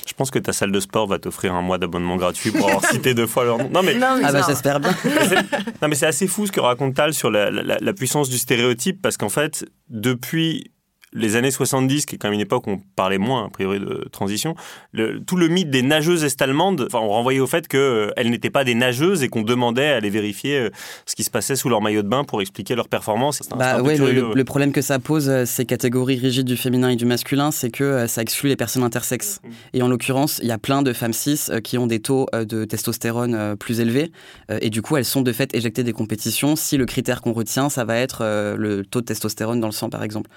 [0.07, 2.85] Je pense que ta salle de sport va t'offrir un mois d'abonnement gratuit pour avoir
[2.91, 3.69] cité deux fois leur nom.
[3.69, 4.95] Non mais, non, mais ah bah j'espère bien.
[5.83, 8.39] non mais c'est assez fou ce que raconte Tal sur la, la, la puissance du
[8.39, 10.73] stéréotype parce qu'en fait, depuis
[11.13, 13.81] les années 70, qui est quand même une époque où on parlait moins, a priori,
[13.81, 14.55] de transition,
[14.93, 18.51] le, tout le mythe des nageuses est-allemandes, enfin, on renvoyait au fait qu'elles euh, n'étaient
[18.51, 20.71] pas des nageuses et qu'on demandait à aller vérifier euh,
[21.07, 23.41] ce qui se passait sous leur maillot de bain pour expliquer leur performance.
[23.57, 26.97] Bah, ouais, le, le, problème que ça pose, euh, ces catégories rigides du féminin et
[26.97, 29.41] du masculin, c'est que ça exclut les personnes intersexes.
[29.43, 29.49] Mmh.
[29.75, 32.65] Et en l'occurrence, il y a plein de femmes cis qui ont des taux de
[32.65, 34.13] testostérone plus élevés.
[34.61, 37.69] Et du coup, elles sont de fait éjectées des compétitions si le critère qu'on retient,
[37.69, 38.23] ça va être
[38.57, 40.31] le taux de testostérone dans le sang, par exemple.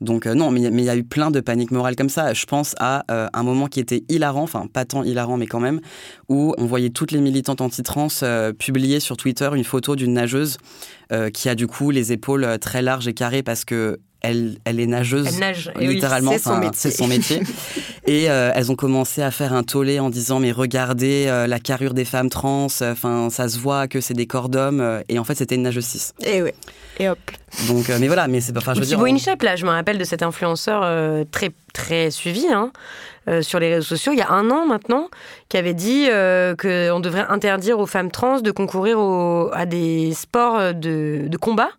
[0.00, 2.32] Donc euh, non, mais il y a eu plein de paniques morales comme ça.
[2.32, 5.60] Je pense à euh, un moment qui était hilarant, enfin pas tant hilarant, mais quand
[5.60, 5.80] même,
[6.28, 10.58] où on voyait toutes les militantes anti-trans euh, publier sur Twitter une photo d'une nageuse
[11.32, 14.86] qui a du coup les épaules très larges et carrées parce que elle, elle, est
[14.86, 17.40] nageuse, elle nage, littéralement, oui, c'est son, métier.
[18.06, 21.60] et euh, elles ont commencé à faire un tollé en disant mais regardez euh, la
[21.60, 25.02] carrure des femmes trans, enfin ça se voit que c'est des corps d'hommes.
[25.08, 26.10] Et en fait c'était une nageuse cis.
[26.24, 26.50] Et oui.
[26.98, 27.18] Et hop.
[27.68, 28.58] Donc euh, mais voilà, mais c'est pas.
[28.58, 29.00] Enfin je veux dire.
[29.00, 30.82] Inchep, là, je me rappelle de cet influenceur
[31.30, 32.72] très très suivi hein,
[33.40, 35.08] sur les réseaux sociaux il y a un an maintenant,
[35.48, 40.74] qui avait dit qu'on devrait interdire aux femmes trans de concourir au, à des sports
[40.74, 41.70] de, de combat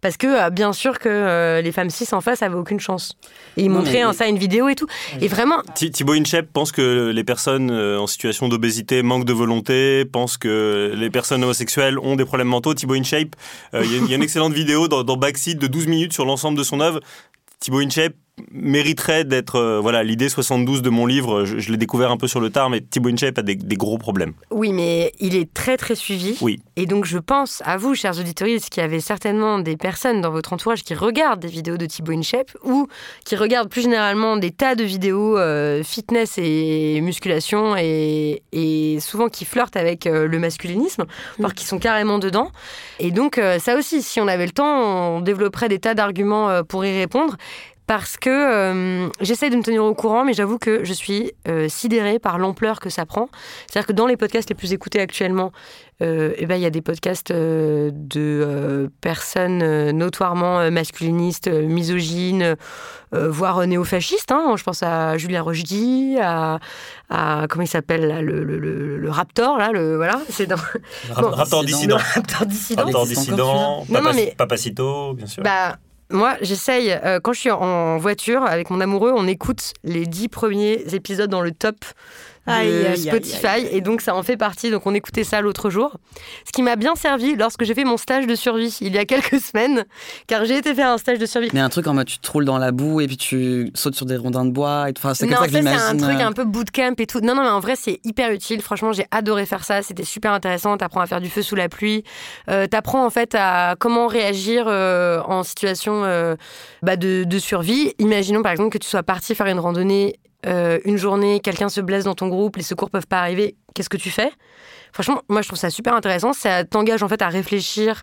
[0.00, 3.16] parce que euh, bien sûr que euh, les femmes cis en face avaient aucune chance.
[3.56, 4.86] Et ils montraient ça une vidéo et tout.
[5.20, 5.62] Et vraiment.
[5.74, 10.92] Thibaut Inchep pense que les personnes euh, en situation d'obésité manquent de volonté, pense que
[10.94, 12.74] les personnes homosexuelles ont des problèmes mentaux.
[12.74, 13.36] Thibaut Inchep,
[13.74, 16.62] il y, a une excellente vidéo dans, dans Backseat de 12 minutes sur l'ensemble de
[16.62, 17.00] son œuvre.
[17.60, 18.14] Thibaut Inchep
[18.50, 22.40] mériterait d'être euh, voilà l'idée 72 de mon livre je, l'ai découvert un peu sur
[22.40, 24.32] le tard mais Thibaut Inchep a des, des, gros problèmes.
[24.50, 26.38] Oui mais il est très très suivi.
[26.40, 26.60] Oui.
[26.76, 30.30] Et donc je pense à vous chers auditeurs qu'il y avait certainement des personnes dans
[30.30, 32.88] votre entourage qui regardent des vidéos de Thibaut Inchep ou
[33.26, 39.28] qui regardent plus généralement des tas de vidéos euh, fitness et musculation et, et, souvent
[39.28, 41.04] qui flirtent avec euh, le masculinisme
[41.38, 42.50] voire qui sont carrément dedans.
[42.98, 46.84] Et donc ça aussi si on avait le temps on développerait des tas d'arguments pour
[46.84, 47.36] y répondre
[47.98, 51.68] parce que euh, j'essaie de me tenir au courant, mais j'avoue que je suis euh,
[51.68, 53.28] sidérée par l'ampleur que ça prend.
[53.66, 55.52] C'est-à-dire que dans les podcasts les plus écoutés actuellement,
[56.00, 62.56] euh, eh ben, il y a des podcasts de personnes notoirement masculinistes, misogynes,
[63.12, 64.32] voire néofascistes.
[64.32, 64.54] Hein.
[64.56, 66.60] Je pense à Julien Rochdy, à,
[67.10, 70.56] à comment il s'appelle le, le, le, Raptor, là, le, voilà, c'est dans...
[71.10, 71.98] Raptor dissident.
[71.98, 72.84] Raptor dissident.
[72.84, 73.86] Raptor dissident,
[74.38, 75.42] Papacito, bien sûr.
[75.42, 75.76] Bah,
[76.12, 80.28] moi, j'essaye, euh, quand je suis en voiture avec mon amoureux, on écoute les dix
[80.28, 81.76] premiers épisodes dans le top
[82.46, 83.66] de Spotify.
[83.70, 84.70] et donc, ça en fait partie.
[84.70, 85.96] Donc, on écoutait ça l'autre jour.
[86.46, 89.04] Ce qui m'a bien servi lorsque j'ai fait mon stage de survie il y a
[89.04, 89.84] quelques semaines,
[90.26, 91.48] car j'ai été faire un stage de survie.
[91.52, 93.94] Mais un truc en mode tu te roules dans la boue et puis tu sautes
[93.94, 94.88] sur des rondins de bois.
[94.88, 96.26] Et enfin, c'est comme ça que c'est un truc euh.
[96.26, 97.20] un peu bootcamp et tout.
[97.20, 98.62] Non, non, mais en vrai, c'est hyper utile.
[98.62, 99.82] Franchement, j'ai adoré faire ça.
[99.82, 100.76] C'était super intéressant.
[100.76, 102.04] T'apprends à faire du feu sous la pluie.
[102.50, 106.36] Euh, T'apprends en fait à comment réagir euh, en situation euh,
[106.82, 107.94] bah, de, de survie.
[107.98, 111.80] Imaginons par exemple que tu sois parti faire une randonnée euh, une journée, quelqu'un se
[111.80, 113.56] blesse dans ton groupe, les secours peuvent pas arriver.
[113.74, 114.30] qu'est-ce que tu fais?
[114.92, 116.32] Franchement, moi, je trouve ça super intéressant.
[116.32, 118.02] Ça t'engage en fait à réfléchir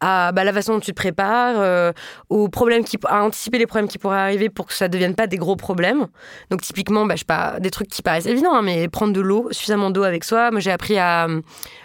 [0.00, 1.92] à bah, la façon dont tu te prépares, euh,
[2.28, 5.14] aux problèmes qui, à anticiper les problèmes qui pourraient arriver pour que ça ne devienne
[5.14, 6.06] pas des gros problèmes.
[6.50, 9.90] Donc typiquement, bah, pas, des trucs qui paraissent évidents, hein, mais prendre de l'eau, suffisamment
[9.90, 10.50] d'eau avec soi.
[10.50, 11.26] Moi, j'ai appris à,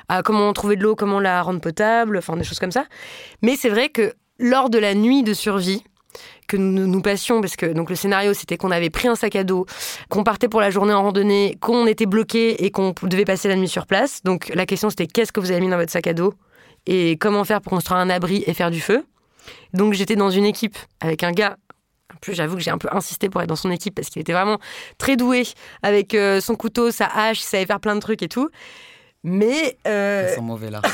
[0.09, 2.85] à comment trouver de l'eau, comment la rendre potable, enfin des choses comme ça.
[3.41, 5.83] Mais c'est vrai que lors de la nuit de survie,
[6.53, 9.35] que nous, nous passions, parce que donc le scénario c'était qu'on avait pris un sac
[9.35, 9.65] à dos,
[10.09, 13.55] qu'on partait pour la journée en randonnée, qu'on était bloqué et qu'on devait passer la
[13.55, 14.21] nuit sur place.
[14.23, 16.33] Donc la question c'était qu'est-ce que vous avez mis dans votre sac à dos
[16.85, 19.03] et comment faire pour construire un abri et faire du feu.
[19.73, 21.57] Donc j'étais dans une équipe avec un gars.
[22.13, 24.21] En plus, j'avoue que j'ai un peu insisté pour être dans son équipe parce qu'il
[24.21, 24.59] était vraiment
[24.99, 25.47] très doué
[25.81, 28.49] avec euh, son couteau, sa hache, il savait faire plein de trucs et tout.
[29.23, 29.77] Mais.
[29.87, 30.39] Euh...
[30.39, 30.81] mauvais là.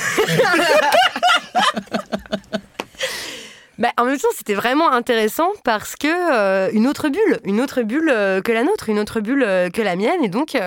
[3.80, 7.82] Bah, en même temps, c'était vraiment intéressant parce que euh, une autre bulle, une autre
[7.82, 10.58] bulle euh, que la nôtre, une autre bulle euh, que la mienne, et donc.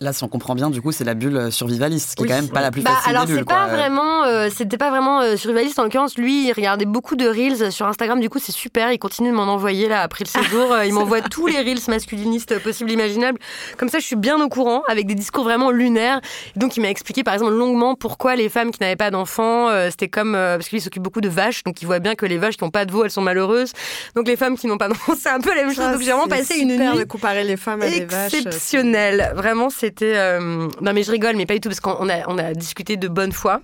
[0.00, 2.48] Là, si on comprend bien, du coup, c'est la bulle survivaliste, qui est quand même
[2.48, 3.44] pas la plus bah, facile alors des bulles.
[3.44, 5.78] Pas vraiment, c'était pas vraiment survivaliste.
[5.80, 8.20] En l'occurrence, lui, il regardait beaucoup de reels sur Instagram.
[8.20, 8.92] Du coup, c'est super.
[8.92, 10.76] Il continue de m'en envoyer là après le séjour.
[10.84, 13.38] il m'envoie tous les reels masculinistes possibles, imaginables.
[13.76, 16.20] Comme ça, je suis bien au courant avec des discours vraiment lunaires.
[16.54, 20.08] Donc, il m'a expliqué, par exemple, longuement pourquoi les femmes qui n'avaient pas d'enfants, c'était
[20.08, 22.62] comme parce qu'il s'occupe beaucoup de vaches, donc il voit bien que les vaches qui
[22.62, 23.72] n'ont pas de veau, elles sont malheureuses.
[24.14, 25.90] Donc les femmes qui n'ont pas d'enfants, c'est un peu la même chose.
[25.90, 28.34] Donc j'ai vraiment passé une nuit de comparer les femmes à des vaches.
[28.34, 29.32] Exceptionnelle.
[29.34, 30.14] Vraiment, c'était.
[30.16, 32.96] Euh, non mais je rigole, mais pas du tout parce qu'on a on a discuté
[32.96, 33.60] de bonne foi.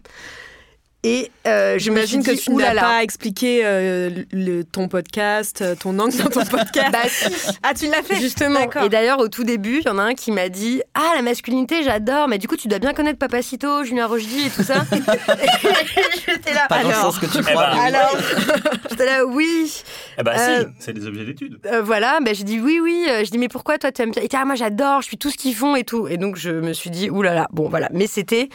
[1.03, 6.15] Et euh, j'imagine que tu n'as pas expliqué euh, le, ton podcast, euh, ton angle
[6.19, 6.93] dans ton podcast.
[6.93, 8.69] bah, Ah, tu l'as fait Justement.
[8.85, 11.23] Et d'ailleurs, au tout début, il y en a un qui m'a dit Ah, la
[11.23, 14.85] masculinité, j'adore, mais du coup, tu dois bien connaître Papacito, Julien Rochdy et tout ça.
[16.29, 16.67] j'étais là.
[16.69, 17.71] Pas alors, dans le sens que tu crois.
[17.73, 18.17] Eh ben, alors,
[18.91, 19.83] j'étais là, oui.
[20.19, 21.61] Eh ben, si, c'est des objets d'étude.
[21.83, 23.07] voilà, ben, j'ai dit oui, oui.
[23.07, 25.31] Je dis Mais pourquoi toi, tu aimes bien Et ah, moi, j'adore, je suis tout
[25.31, 26.09] ce qu'ils font et tout.
[26.09, 27.89] Et donc, je me suis dit Ouh là là, bon, voilà.
[27.95, 28.51] Mais c'était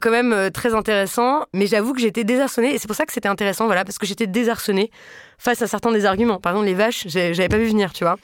[0.00, 1.44] quand même très intéressant.
[1.52, 4.06] Mais j'avoue que j'étais désarçonnée et c'est pour ça que c'était intéressant, voilà, parce que
[4.06, 4.90] j'étais désarçonnée
[5.38, 6.38] face à certains des arguments.
[6.38, 8.16] Par exemple, les vaches, j'avais pas vu venir, tu vois.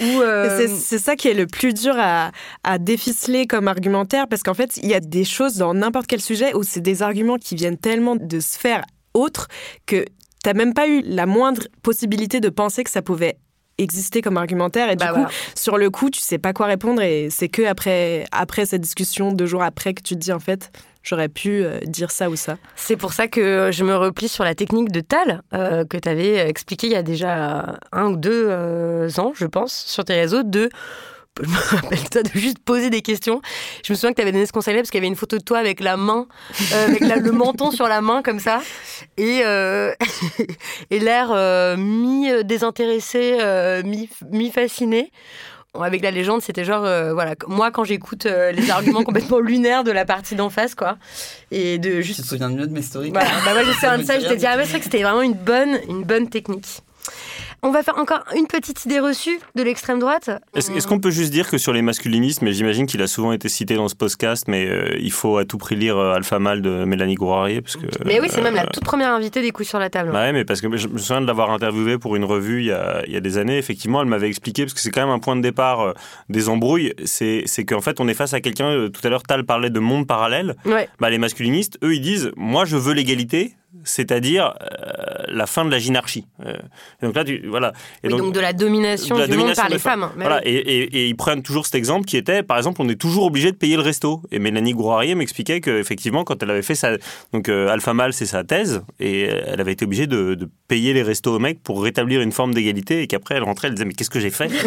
[0.00, 2.32] Euh, c'est ça qui est le plus dur à,
[2.64, 6.20] à déficeler comme argumentaire, parce qu'en fait, il y a des choses dans n'importe quel
[6.20, 8.84] sujet où c'est des arguments qui viennent tellement de sphères
[9.14, 9.48] autres
[9.86, 10.04] que
[10.42, 13.36] t'as même pas eu la moindre possibilité de penser que ça pouvait
[13.78, 17.00] exister comme argumentaire et du bah coup sur le coup tu sais pas quoi répondre
[17.00, 20.38] et c'est que après après cette discussion deux jours après que tu te dis en
[20.38, 20.70] fait
[21.02, 22.56] j'aurais pu euh, dire ça ou ça.
[22.76, 26.08] C'est pour ça que je me replie sur la technique de Tal euh, que tu
[26.08, 30.14] avais expliqué il y a déjà un ou deux euh, ans, je pense, sur tes
[30.14, 30.68] réseaux, de
[31.42, 33.40] rappelle toi de juste poser des questions.
[33.84, 35.38] Je me souviens que tu avais donné ce conseil-là parce qu'il y avait une photo
[35.38, 36.26] de toi avec la main,
[36.72, 38.60] le menton sur la main comme ça,
[39.16, 39.40] et,
[40.90, 43.38] et l'air mi-désintéressé,
[43.84, 45.12] mi-fasciné
[45.78, 49.84] avec la légende, c'était genre, euh, voilà, moi quand j'écoute euh, les arguments complètement lunaires
[49.84, 50.98] de la partie d'en face, quoi.
[51.50, 52.16] Et de juste.
[52.20, 54.18] Tu te souviens mieux de mes stories Voilà, bah moi je sais un de ça,
[54.18, 56.82] je t'ai dit, ah ouais, c'est vrai que c'était vraiment une bonne, une bonne technique.
[57.62, 60.30] On va faire encore une petite idée reçue de l'extrême droite.
[60.54, 63.50] Est-ce qu'on peut juste dire que sur les masculinismes, et j'imagine qu'il a souvent été
[63.50, 66.62] cité dans ce podcast, mais euh, il faut à tout prix lire euh, Alpha Mal
[66.62, 67.86] de Mélanie Gourarier parce que.
[68.06, 70.10] Mais oui, c'est même la euh, toute première invitée des coups sur la table.
[70.10, 72.72] Ouais, mais parce que je me souviens de l'avoir interviewée pour une revue il y,
[72.72, 73.58] a, il y, a, des années.
[73.58, 75.94] Effectivement, elle m'avait expliqué parce que c'est quand même un point de départ
[76.30, 76.94] des embrouilles.
[77.04, 78.88] C'est qu'en fait, on est face à quelqu'un.
[78.88, 80.56] Tout à l'heure, Tal parlait de monde parallèle.
[80.64, 80.88] Ouais.
[80.98, 83.54] Bah, les masculinistes, eux, ils disent moi, je veux l'égalité
[83.84, 86.26] c'est-à-dire euh, la fin de la ginarchie.
[86.44, 86.54] Euh,
[87.02, 87.72] donc là, tu, voilà.
[88.02, 90.10] Et donc, de la domination du monde par les femmes.
[90.16, 90.40] Voilà.
[90.44, 93.56] Et, ils prennent toujours cet exemple qui était, par exemple, on est toujours obligé de
[93.56, 94.22] payer le resto.
[94.30, 96.96] Et Mélanie Gourarier m'expliquait qu'effectivement, quand elle avait fait sa...
[97.32, 100.92] Donc euh, Alpha Mal, c'est sa thèse, et elle avait été obligée de, de, payer
[100.92, 103.84] les restos aux mecs pour rétablir une forme d'égalité, et qu'après, elle rentrait, elle disait,
[103.84, 104.50] mais qu'est-ce que j'ai fait?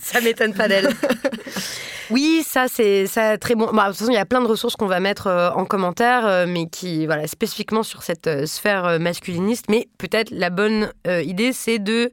[0.00, 0.88] Ça m'étonne pas d'elle.
[2.12, 3.70] Oui, ça c'est ça très bon.
[3.72, 5.64] Bah, de toute façon, il y a plein de ressources qu'on va mettre euh, en
[5.64, 9.66] commentaire, euh, mais qui voilà spécifiquement sur cette euh, sphère masculiniste.
[9.70, 12.10] Mais peut-être la bonne idée, c'est de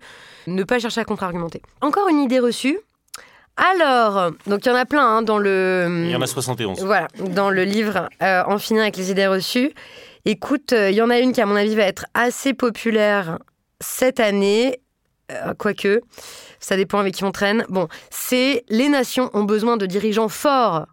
[0.47, 1.61] ne pas chercher à contre-argumenter.
[1.81, 2.79] Encore une idée reçue.
[3.57, 6.05] Alors, donc il y en a plein hein, dans le.
[6.05, 6.81] Il y en a 71.
[6.85, 9.73] Voilà, dans le livre En finir avec les idées reçues.
[10.23, 13.39] Écoute, il y en a une qui à mon avis va être assez populaire
[13.81, 14.79] cette année,
[15.57, 16.01] quoique
[16.59, 17.65] ça dépend avec qui on traîne.
[17.69, 20.85] Bon, c'est les nations ont besoin de dirigeants forts,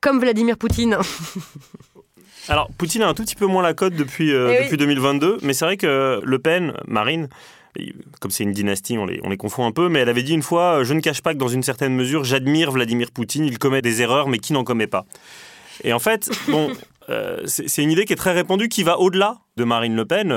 [0.00, 0.98] comme Vladimir Poutine.
[2.48, 5.38] Alors, Poutine a un tout petit peu moins la cote depuis, euh, eh depuis 2022,
[5.42, 7.28] mais c'est vrai que Le Pen, Marine,
[8.20, 10.34] comme c'est une dynastie, on les, on les confond un peu, mais elle avait dit
[10.34, 13.44] une fois euh, Je ne cache pas que dans une certaine mesure, j'admire Vladimir Poutine,
[13.44, 15.06] il commet des erreurs, mais qui n'en commet pas
[15.84, 16.72] Et en fait, bon,
[17.08, 20.32] euh, c'est une idée qui est très répandue, qui va au-delà de Marine Le Pen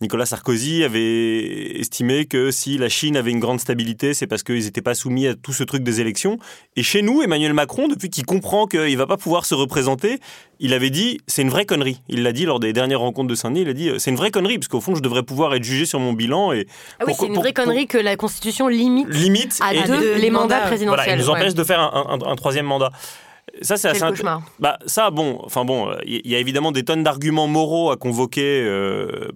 [0.00, 4.64] Nicolas Sarkozy avait estimé que si la Chine avait une grande stabilité, c'est parce qu'ils
[4.64, 6.38] n'étaient pas soumis à tout ce truc des élections.
[6.74, 10.18] Et chez nous, Emmanuel Macron, depuis qu'il comprend qu'il ne va pas pouvoir se représenter,
[10.58, 12.00] il avait dit c'est une vraie connerie.
[12.08, 13.60] Il l'a dit lors des dernières rencontres de Saint-Denis.
[13.60, 15.84] Il a dit c'est une vraie connerie parce qu'au fond je devrais pouvoir être jugé
[15.84, 16.66] sur mon bilan et.
[16.98, 19.08] Ah oui, c'est une vraie connerie que la Constitution limite.
[19.10, 21.04] Limite à deux les mandats présidentiels.
[21.04, 22.90] Voilà, il nous empêche de faire un troisième mandat.
[23.62, 24.00] Ça, c'est assez.
[24.00, 24.42] Cauchemar.
[24.58, 28.62] Bah, ça, bon, enfin bon, il y a évidemment des tonnes d'arguments moraux à convoquer.
[28.62, 29.28] Euh,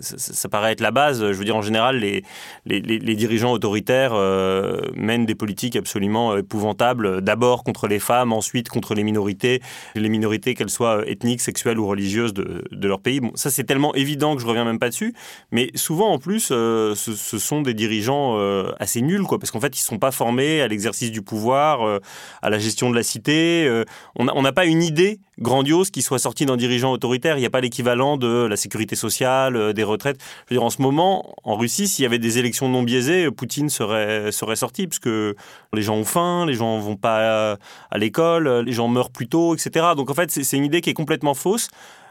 [0.00, 1.20] ça, paraît être la base.
[1.20, 2.22] Je veux dire, en général, les,
[2.66, 7.20] les, les dirigeants autoritaires euh, mènent des politiques absolument épouvantables.
[7.20, 9.60] D'abord contre les femmes, ensuite contre les minorités,
[9.94, 13.20] les minorités qu'elles soient ethniques, sexuelles ou religieuses de, de leur pays.
[13.20, 15.14] Bon, ça, c'est tellement évident que je reviens même pas dessus.
[15.52, 18.38] Mais souvent, en plus, euh, ce, ce, sont des dirigeants
[18.78, 22.00] assez nuls, quoi, parce qu'en fait, ils sont pas formés à l'exercice du pouvoir,
[22.42, 23.59] à la gestion de la cité.
[23.66, 23.84] Euh,
[24.16, 27.36] on n'a pas une idée grandiose qui soit sortie d'un dirigeant autoritaire.
[27.36, 30.20] Il n'y a pas l'équivalent de la sécurité sociale, euh, des retraites.
[30.20, 33.30] Je veux dire, en ce moment, en Russie, s'il y avait des élections non biaisées,
[33.30, 37.58] Poutine serait, serait sorti, puisque les gens ont faim, les gens vont pas
[37.90, 39.86] à l'école, les gens meurent plus tôt, etc.
[39.96, 41.68] Donc en fait, c'est une idée qui est complètement fausse.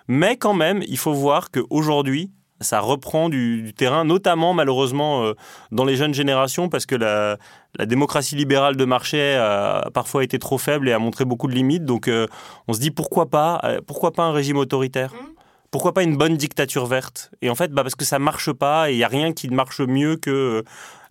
[0.08, 2.32] Mais quand même, il faut voir qu'aujourd'hui,
[2.62, 5.34] ça reprend du, terrain, notamment malheureusement euh,
[5.72, 7.38] dans les jeunes générations, parce que la,
[7.86, 11.86] démocratie libérale de marché a parfois été trop faible et a montré beaucoup de limites.
[11.86, 12.28] Donc euh,
[12.68, 15.14] on se dit pourquoi pas, euh, pourquoi pas un régime autoritaire?
[15.14, 15.34] Mmh.
[15.72, 17.32] pourquoi pas une bonne dictature verte?
[17.42, 19.50] Et en fait, bah parce que ça marche pas et il n'y a rien qui
[19.50, 20.64] marche mieux que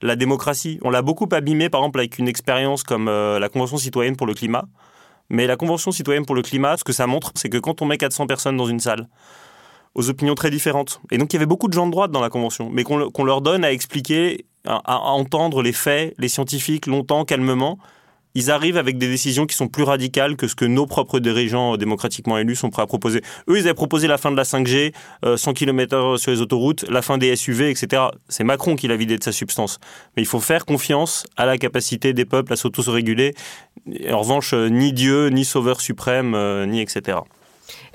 [0.03, 0.78] la démocratie.
[0.82, 4.34] On l'a beaucoup abîmé, par exemple, avec une expérience comme la Convention citoyenne pour le
[4.34, 4.64] climat.
[5.30, 7.86] Mais la Convention citoyenne pour le climat, ce que ça montre, c'est que quand on
[7.86, 9.09] met 400 personnes dans une salle,
[9.95, 11.01] aux opinions très différentes.
[11.11, 13.24] Et donc il y avait beaucoup de gens de droite dans la Convention, mais qu'on
[13.24, 17.78] leur donne à expliquer, à, entendre les faits, les scientifiques, longtemps, calmement.
[18.34, 21.76] Ils arrivent avec des décisions qui sont plus radicales que ce que nos propres dirigeants
[21.76, 23.22] démocratiquement élus sont prêts à proposer.
[23.49, 24.93] Eux, ils avaient proposé la fin de la 5G,
[25.36, 28.03] 100 km sur les autoroutes, la fin des SUV, etc.
[28.28, 29.80] C'est Macron qui l'a vidé de sa substance.
[30.16, 33.34] Mais il faut faire confiance à la capacité des peuples à s'auto-réguler.
[34.11, 37.18] En revanche, ni Dieu, ni Sauveur suprême, euh, ni etc.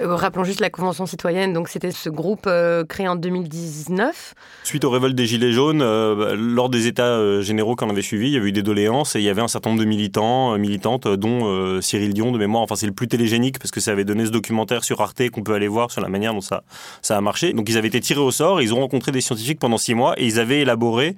[0.02, 4.34] Euh, rappelons juste la Convention citoyenne, donc c'était ce groupe euh, créé en 2019.
[4.64, 8.28] Suite aux révoltes des Gilets jaunes, euh, bah, lors des états généraux qu'on avait suivis,
[8.28, 10.58] il y avait eu des doléances et il y avait un certain nombre de militants,
[10.58, 12.64] militantes, dont Cyril Dion de mémoire.
[12.64, 15.44] Enfin, c'est le plus télégénique parce que ça avait donné ce documentaire sur Arte qu'on
[15.44, 16.64] peut aller voir sur la manière dont ça,
[17.10, 17.54] a marché.
[17.54, 20.16] Donc ils avaient été tirés au sort, ils ont rencontré des scientifiques pendant six mois
[20.18, 21.16] et ils avaient élaboré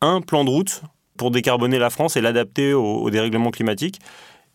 [0.00, 0.82] un plan de route
[1.16, 4.00] pour décarboner la France et l'adapter au, au dérèglement climatique.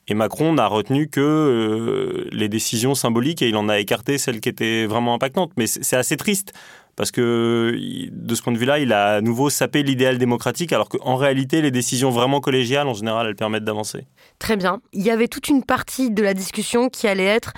[0.09, 4.41] Et Macron n'a retenu que euh, les décisions symboliques et il en a écarté celles
[4.41, 5.51] qui étaient vraiment impactantes.
[5.55, 6.53] Mais c'est assez triste
[6.95, 7.77] parce que
[8.11, 11.61] de ce point de vue-là, il a à nouveau sapé l'idéal démocratique, alors qu'en réalité,
[11.61, 14.05] les décisions vraiment collégiales, en général, elles permettent d'avancer.
[14.37, 14.81] Très bien.
[14.91, 17.53] Il y avait toute une partie de la discussion qui allait être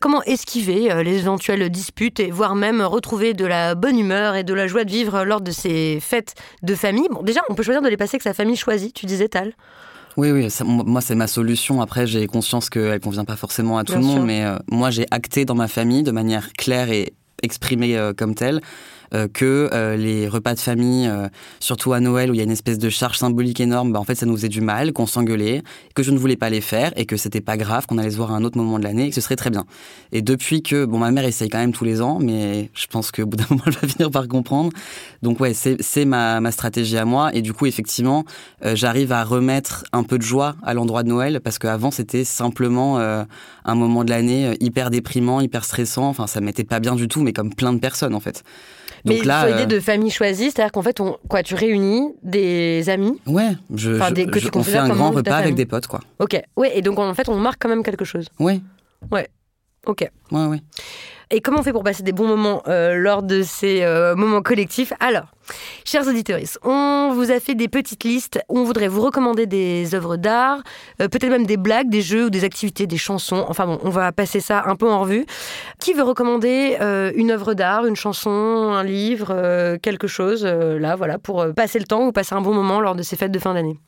[0.00, 4.44] comment esquiver euh, les éventuelles disputes et voire même retrouver de la bonne humeur et
[4.44, 7.08] de la joie de vivre lors de ces fêtes de famille.
[7.10, 9.52] Bon, déjà, on peut choisir de les passer avec sa famille choisie, tu disais, Tal?
[10.16, 11.82] Oui, oui, moi c'est ma solution.
[11.82, 15.06] Après, j'ai conscience qu'elle convient pas forcément à tout le monde, mais euh, moi j'ai
[15.10, 17.12] acté dans ma famille de manière claire et
[17.42, 18.60] exprimée euh, comme telle
[19.14, 21.28] euh, que euh, les repas de famille, euh,
[21.60, 24.04] surtout à Noël où il y a une espèce de charge symbolique énorme, bah, en
[24.04, 25.62] fait ça nous faisait du mal, qu'on s'engueulait,
[25.94, 28.16] que je ne voulais pas les faire et que c'était pas grave, qu'on allait se
[28.16, 29.64] voir à un autre moment de l'année et que ce serait très bien.
[30.12, 33.12] Et depuis que, bon, ma mère essaye quand même tous les ans, mais je pense
[33.12, 34.72] qu'au bout d'un moment elle va finir par comprendre.
[35.22, 38.24] Donc ouais, c'est ma, ma stratégie à moi et du coup effectivement
[38.62, 42.98] j'arrive à remettre un peu de joie à l'endroit de Noël parce qu'avant c'était simplement
[42.98, 46.08] un moment de l'année hyper déprimant, hyper stressant.
[46.08, 48.44] Enfin ça m'était pas bien du tout, mais comme plein de personnes en fait.
[49.04, 52.88] Mais là, l'idée euh, de famille choisie, c'est-à-dire qu'en fait, on, quoi, tu réunis des
[52.88, 53.20] amis.
[53.26, 53.92] Ouais, je,
[54.54, 56.00] on fait un grand repas avec des potes, quoi.
[56.18, 58.26] Ok, ouais, et donc en fait, on marque quand même quelque chose.
[58.38, 58.62] Oui.
[59.10, 59.28] Ouais.
[59.86, 60.08] Ok.
[60.32, 60.60] Ouais, ouais.
[61.32, 64.42] Et comment on fait pour passer des bons moments euh, lors de ces euh, moments
[64.42, 64.92] collectifs?
[65.00, 65.24] Alors,
[65.84, 69.96] chers auditeurs, on vous a fait des petites listes où on voudrait vous recommander des
[69.96, 70.62] œuvres d'art,
[71.02, 73.44] euh, peut-être même des blagues, des jeux ou des activités, des chansons.
[73.48, 75.26] Enfin bon, on va passer ça un peu en revue.
[75.80, 76.78] Qui veut recommander
[77.16, 82.06] une œuvre d'art, une chanson, un livre, quelque chose, là, voilà, pour passer le temps
[82.06, 83.80] ou passer un bon moment lors de ces fêtes de fin d'année?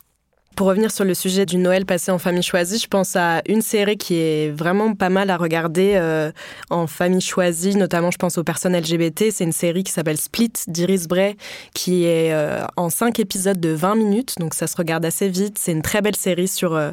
[0.58, 3.62] Pour revenir sur le sujet du Noël passé en famille choisie, je pense à une
[3.62, 6.32] série qui est vraiment pas mal à regarder euh,
[6.68, 9.26] en famille choisie, notamment je pense aux personnes LGBT.
[9.30, 11.36] C'est une série qui s'appelle Split d'Iris Bray,
[11.74, 15.58] qui est euh, en cinq épisodes de 20 minutes, donc ça se regarde assez vite.
[15.60, 16.90] C'est une très belle série sur euh,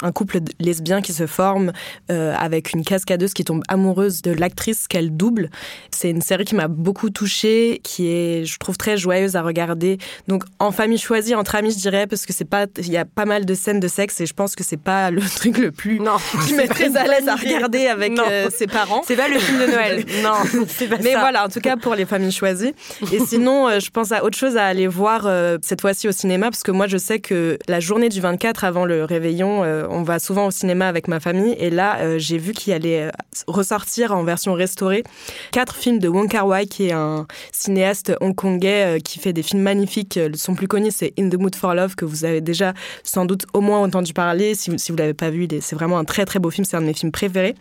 [0.00, 1.72] un couple lesbien qui se forme
[2.08, 5.50] avec une cascadeuse qui tombe amoureuse de l'actrice qu'elle double.
[5.90, 9.98] C'est une série qui m'a beaucoup touchée, qui est, je trouve, très joyeuse à regarder.
[10.28, 13.07] Donc en famille choisie, entre amis, je dirais, parce que c'est pas, il y a
[13.14, 15.70] pas mal de scènes de sexe et je pense que c'est pas le truc le
[15.70, 19.02] plus non, qui met très à l'aise à regarder avec euh, ses parents.
[19.06, 20.04] C'est pas le film de Noël.
[20.22, 22.74] non, c'est pas Mais voilà, en tout cas pour les familles choisies.
[23.12, 26.12] Et sinon, euh, je pense à autre chose à aller voir euh, cette fois-ci au
[26.12, 30.02] cinéma parce que moi je sais que la journée du 24 avant le réveillon, on
[30.02, 33.10] va souvent au cinéma avec ma famille et là j'ai vu qu'il allait
[33.46, 35.04] ressortir en version restaurée
[35.52, 40.18] quatre films de Wong Kar-wai qui est un cinéaste hongkongais qui fait des films magnifiques.
[40.34, 43.46] Son plus connu c'est In the Mood for Love que vous avez déjà sans doute
[43.52, 44.54] au moins entendu parler.
[44.54, 46.64] Si vous, si vous l'avez pas vu, c'est vraiment un très très beau film.
[46.64, 47.54] C'est un de mes films préférés.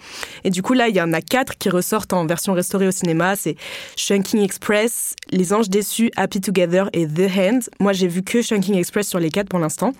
[0.43, 2.91] Et du coup, là, il y en a quatre qui ressortent en version restaurée au
[2.91, 3.35] cinéma.
[3.35, 3.55] C'est
[3.95, 7.61] Shunking Express, Les Anges Déçus, Happy Together et The Hand.
[7.79, 9.93] Moi, j'ai vu que Shunking Express sur les quatre pour l'instant.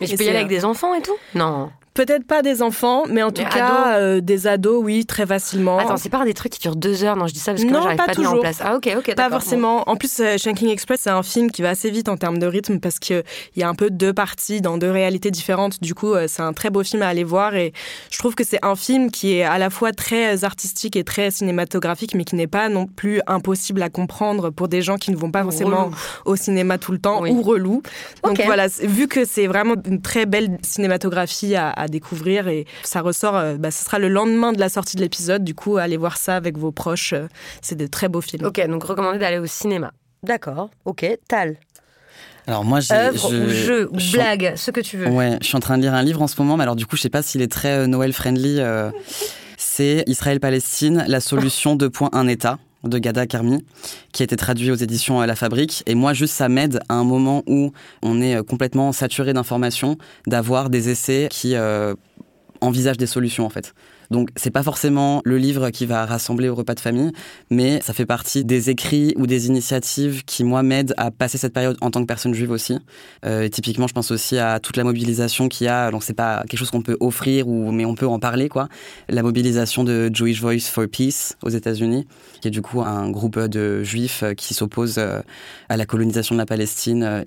[0.00, 1.16] Mais tu peux y aller avec des enfants et tout?
[1.34, 1.70] Non.
[1.92, 5.78] Peut-être pas des enfants, mais en tout cas euh, des ados, oui, très facilement.
[5.78, 7.16] Attends, c'est pas des trucs qui durent deux heures?
[7.16, 8.34] Non, je dis ça parce que non, j'arrive pas, pas toujours.
[8.34, 8.60] en place.
[8.64, 9.14] Ah ok, ok.
[9.16, 9.88] Pas forcément.
[9.88, 12.46] En plus, euh, Shanking Express, c'est un film qui va assez vite en termes de
[12.46, 13.24] rythme parce qu'il
[13.56, 15.80] y a un peu deux parties dans deux réalités différentes.
[15.80, 17.72] Du coup, euh, c'est un très beau film à aller voir et
[18.10, 21.32] je trouve que c'est un film qui est à la fois très artistique et très
[21.32, 25.16] cinématographique, mais qui n'est pas non plus impossible à comprendre pour des gens qui ne
[25.16, 25.90] vont pas forcément
[26.24, 27.82] au cinéma tout le temps ou relou.
[28.22, 33.00] Donc voilà, vu que c'est vraiment une très belle cinématographie à à découvrir et ça
[33.00, 35.44] ressort, euh, bah, ce sera le lendemain de la sortie de l'épisode.
[35.44, 37.12] Du coup, allez voir ça avec vos proches.
[37.12, 37.26] Euh,
[37.62, 38.46] c'est de très beaux films.
[38.46, 39.92] Ok, donc recommandé d'aller au cinéma.
[40.22, 41.06] D'accord, ok.
[41.28, 41.56] Tal.
[42.46, 45.08] Alors moi, j'ai, Œuvre ou jeu ou blague, ce que tu veux.
[45.08, 46.86] Ouais, je suis en train de lire un livre en ce moment, mais alors du
[46.86, 48.60] coup, je sais pas s'il est très euh, Noël friendly.
[49.56, 53.64] c'est Israël-Palestine, la solution de point un État de Gada Karmi,
[54.12, 55.82] qui a été traduit aux éditions La Fabrique.
[55.86, 57.72] Et moi, juste, ça m'aide à un moment où
[58.02, 61.94] on est complètement saturé d'informations, d'avoir des essais qui euh,
[62.60, 63.74] envisagent des solutions, en fait.
[64.10, 67.12] Donc c'est pas forcément le livre qui va rassembler au repas de famille,
[67.50, 71.52] mais ça fait partie des écrits ou des initiatives qui moi m'aident à passer cette
[71.52, 72.78] période en tant que personne juive aussi.
[73.24, 75.90] Euh, typiquement, je pense aussi à toute la mobilisation qu'il y a.
[75.90, 78.68] Donc c'est pas quelque chose qu'on peut offrir ou mais on peut en parler quoi.
[79.08, 82.06] La mobilisation de Jewish Voice for Peace aux États-Unis,
[82.40, 85.20] qui est du coup un groupe de juifs qui s'oppose euh,
[85.68, 87.22] à la colonisation de la Palestine euh,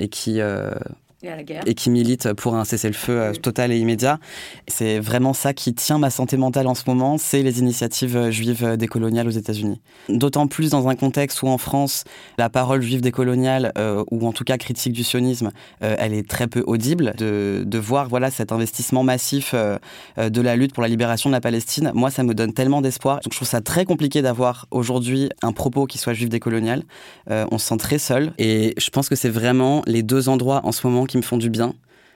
[1.24, 4.20] et qui et, qui milite pour un cessez-le-feu euh, total et immédiat.
[4.68, 8.32] C'est vraiment ça qui tient ma santé mentale en ce moment, c'est les initiatives euh,
[8.32, 9.82] juives euh, décoloniales aux États-Unis.
[10.10, 12.04] D'autant plus dans un contexte où en France,
[12.38, 13.72] la parole juive décoloniale,
[14.12, 17.14] ou en tout cas critique du sionisme, elle est très peu audible.
[17.18, 21.42] De, de voir voilà cet investissement massif de la lutte pour la libération de la
[21.42, 23.18] Palestine, moi ça me donne tellement d'espoir.
[23.18, 26.84] Donc je trouve ça très compliqué d'avoir aujourd'hui un propos qui soit juif décolonial.
[27.30, 30.72] on se sent très seul et je pense que c'est vraiment les deux endroits en
[30.72, 31.74] ce moment qui me font du bien,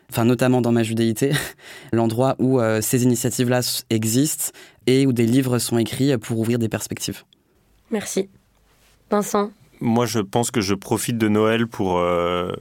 [0.10, 1.32] enfin notamment dans ma judéité,
[1.94, 4.52] l'endroit où euh, ces initiatives-là existent
[4.86, 7.24] et où des livres sont écrits pour ouvrir des perspectives.
[7.92, 8.30] Merci.
[9.10, 9.52] Vincent?
[9.80, 12.52] Moi, je pense que je profite de Noël pour euh,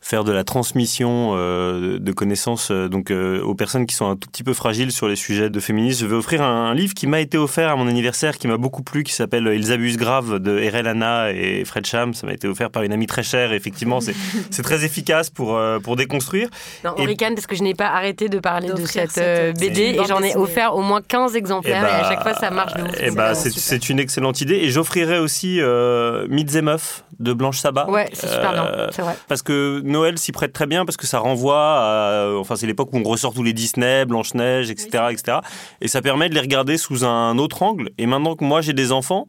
[0.00, 4.16] faire de la transmission euh, de connaissances euh, donc euh, aux personnes qui sont un
[4.16, 6.00] tout petit peu fragiles sur les sujets de féminisme.
[6.00, 8.82] Je vais offrir un, livre qui m'a été offert à mon anniversaire, qui m'a beaucoup
[8.82, 12.14] plu, qui s'appelle Ils abusent grave de Erel Anna et Fred Cham.
[12.14, 13.52] Ça m'a été offert par une amie très chère.
[13.52, 14.00] Et effectivement,
[14.50, 16.48] c'est très efficace pour pour déconstruire.
[16.84, 19.20] Non, on ricane parce que je n'ai pas arrêté de parler de cette,
[19.58, 22.50] BD et j'en ai offert au moins 15 exemplaires et, à bah, chaque fois ça
[22.50, 23.02] marche de ouf.
[23.02, 24.54] Et bah, c'est une excellente idée.
[24.54, 27.88] Et j'offrirai aussi euh, Mythes et Meufs de Blanche Sabat.
[27.90, 29.16] Ouais, c'est super bien, c'est vrai.
[29.28, 32.32] Parce que Noël s'y prête très bien parce que ça renvoie à.
[32.38, 35.38] Enfin, c'est l'époque où on ressort tous les Disney, Blanche-Neige, etc., etc.
[35.80, 37.90] Et ça permet de les regarder sous un autre angle.
[37.98, 39.26] Et maintenant que moi j'ai des enfants,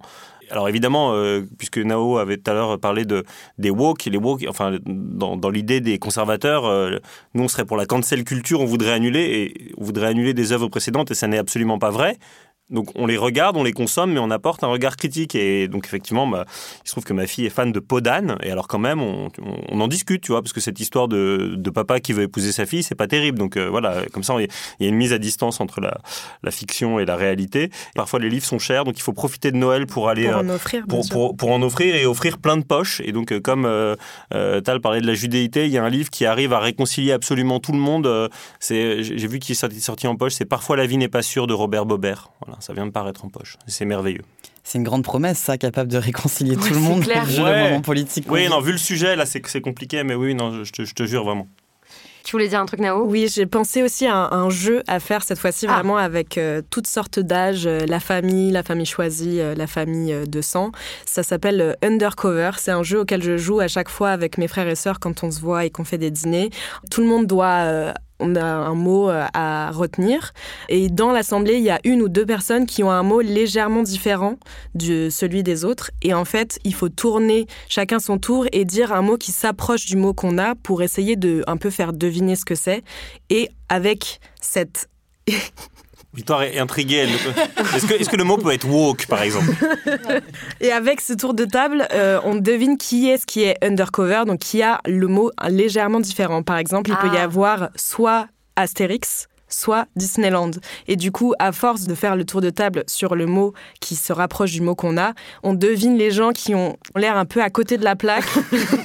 [0.52, 3.24] alors évidemment, euh, puisque Nao avait tout à l'heure parlé de
[3.58, 6.98] des woke, les woke, enfin dans, dans l'idée des conservateurs, euh,
[7.34, 10.52] nous on serait pour la cancel culture, on voudrait annuler et on voudrait annuler des
[10.52, 12.18] œuvres précédentes et ça n'est absolument pas vrai.
[12.72, 15.36] Donc on les regarde, on les consomme, mais on apporte un regard critique.
[15.36, 16.46] Et donc effectivement, bah,
[16.84, 18.38] il se trouve que ma fille est fan de Podane.
[18.42, 19.30] Et alors quand même, on,
[19.70, 22.84] en discute, tu vois, parce que cette histoire de, papa qui veut épouser sa fille,
[22.84, 23.38] c'est pas terrible.
[23.38, 24.48] Donc euh, voilà, comme ça, il
[24.80, 27.70] y a une mise à distance entre la, fiction et la réalité.
[27.96, 30.50] Parfois, les livres sont chers, donc il faut profiter de Noël pour aller pour en
[30.50, 33.02] euh, offrir, pour, en offrir et offrir plein de poches.
[33.06, 33.70] Et donc euh, comme
[34.30, 37.60] Tal parlait de la judéité, il y a un livre qui arrive à réconcilier absolument
[37.60, 38.30] tout le monde.
[38.60, 40.34] c'est j'ai vu qu'il est sorti en poche.
[40.34, 42.32] C'est parfois la vie n'est pas sûre de Robert Bobert.
[42.46, 43.58] Voilà ça vient de paraître en poche.
[43.68, 44.24] C'est merveilleux.
[44.64, 47.26] C'est une grande promesse, ça, capable de réconcilier tout le monde clair.
[47.26, 48.26] le moment politique.
[48.30, 51.04] Oui, non, vu le sujet, là, c'est compliqué, mais oui, non, je te, je te
[51.04, 51.48] jure vraiment.
[52.24, 53.04] Tu voulais dire un truc, Nao?
[53.04, 55.74] Oui, j'ai pensé aussi à un, jeu à faire cette fois-ci, ah.
[55.74, 60.16] vraiment avec euh, toutes sortes d'âges, euh, la famille, la famille choisie, euh, la famille
[60.28, 60.72] de sang.
[61.06, 62.52] Ça s'appelle Undercover.
[62.58, 65.24] C'est un jeu auquel je joue à chaque fois avec mes frères et sœurs quand
[65.24, 66.52] on se voit et qu'on fait des dîners.
[66.92, 70.34] Tout le monde doit on a un mot euh, à retenir.
[70.70, 73.84] Et dans l'assemblée, il y a une ou deux personnes qui ont un mot légèrement
[73.84, 74.38] différent
[74.76, 75.92] de celui des autres.
[76.02, 79.86] Et en fait, il faut tourner chacun son tour et dire un mot qui s'approche
[79.86, 82.84] du mot qu'on a pour essayer de un peu faire deviner ce que c'est.
[83.30, 84.90] Et avec cette
[86.14, 87.08] Victoire est intriguée.
[87.76, 89.52] Est-ce que, est que, le mot peut être woke, par exemple?
[90.60, 94.24] Et avec ce tour de table, euh, on devine qui est ce qui est undercover,
[94.28, 96.44] donc qui a le mot légèrement différent.
[96.44, 97.24] Par exemple, il peut y ah.
[97.24, 100.52] avoir soit Astérix, soit Disneyland.
[100.88, 103.96] Et du coup, à force de faire le tour de table sur le mot qui
[103.96, 107.42] se rapproche du mot qu'on a, on devine les gens qui ont l'air un peu
[107.42, 108.26] à côté de la plaque.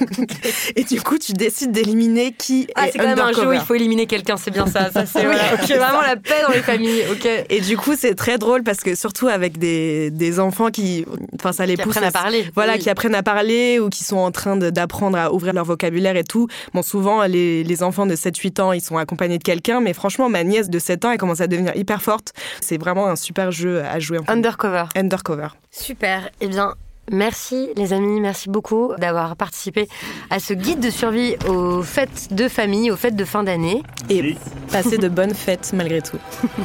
[0.75, 3.59] et du coup, tu décides d'éliminer qui ah, c'est quand même un jeu où il
[3.59, 4.91] faut éliminer quelqu'un, c'est bien ça.
[4.91, 7.03] ça c'est vraiment la paix dans les familles.
[7.49, 11.05] Et du coup, c'est très drôle parce que surtout avec des, des enfants qui,
[11.35, 12.45] enfin, ça les qui pousse apprennent à parler.
[12.55, 16.15] Voilà, qui apprennent à parler ou qui sont en train d'apprendre à ouvrir leur vocabulaire
[16.15, 16.47] et tout.
[16.73, 20.29] Bon, souvent, les, les enfants de 7-8 ans, ils sont accompagnés de quelqu'un, mais franchement,
[20.63, 22.33] de 7 ans, elle commence à devenir hyper forte.
[22.61, 24.19] C'est vraiment un super jeu à jouer.
[24.19, 24.85] En Undercover.
[24.95, 25.49] Undercover.
[25.71, 26.29] Super.
[26.41, 26.73] Eh bien,
[27.09, 29.87] Merci les amis, merci beaucoup d'avoir participé
[30.29, 33.81] à ce guide de survie aux fêtes de famille, aux fêtes de fin d'année.
[34.09, 34.35] Et
[34.73, 36.17] passer de bonnes fêtes malgré tout.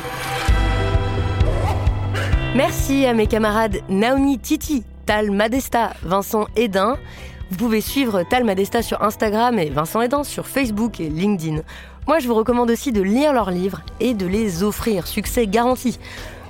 [2.57, 6.97] merci à mes camarades Naomi Titi, Tal Madesta, Vincent Edin.
[7.53, 11.61] Vous pouvez suivre Tal Madesta sur Instagram et Vincent Edin sur Facebook et LinkedIn.
[12.09, 16.00] Moi, je vous recommande aussi de lire leurs livres et de les offrir, succès garanti.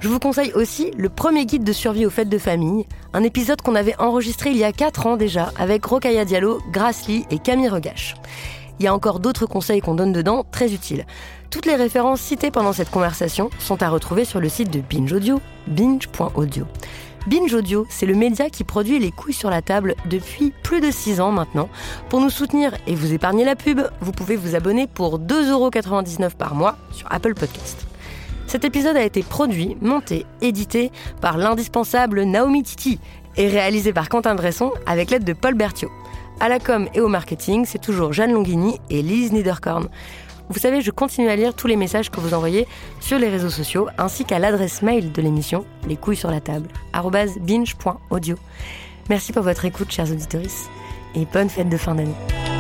[0.00, 3.60] Je vous conseille aussi le premier guide de survie aux fêtes de famille, un épisode
[3.60, 7.68] qu'on avait enregistré il y a 4 ans déjà avec Rokaya Diallo, Grace et Camille
[7.68, 8.14] Regache.
[8.80, 11.06] Il y a encore d'autres conseils qu'on donne dedans, très utiles.
[11.50, 15.12] Toutes les références citées pendant cette conversation sont à retrouver sur le site de Binge
[15.12, 16.64] Audio, binge.audio.
[17.28, 20.90] Binge Audio, c'est le média qui produit les couilles sur la table depuis plus de
[20.90, 21.68] 6 ans maintenant.
[22.08, 26.56] Pour nous soutenir et vous épargner la pub, vous pouvez vous abonner pour 2,99€ par
[26.56, 27.86] mois sur Apple Podcast.
[28.48, 32.98] Cet épisode a été produit, monté, édité par l'indispensable Naomi Titi
[33.36, 35.92] et réalisé par Quentin Bresson avec l'aide de Paul Berthiaud.
[36.40, 39.88] À la com et au marketing, c'est toujours Jeanne Longini et Lise Niederkorn.
[40.52, 42.68] Vous savez, je continue à lire tous les messages que vous envoyez
[43.00, 46.68] sur les réseaux sociaux ainsi qu'à l'adresse mail de l'émission, les couilles sur la table,
[47.40, 48.36] binge.audio.
[49.08, 50.42] Merci pour votre écoute, chers auditeurs,
[51.14, 52.51] et bonne fête de fin d'année.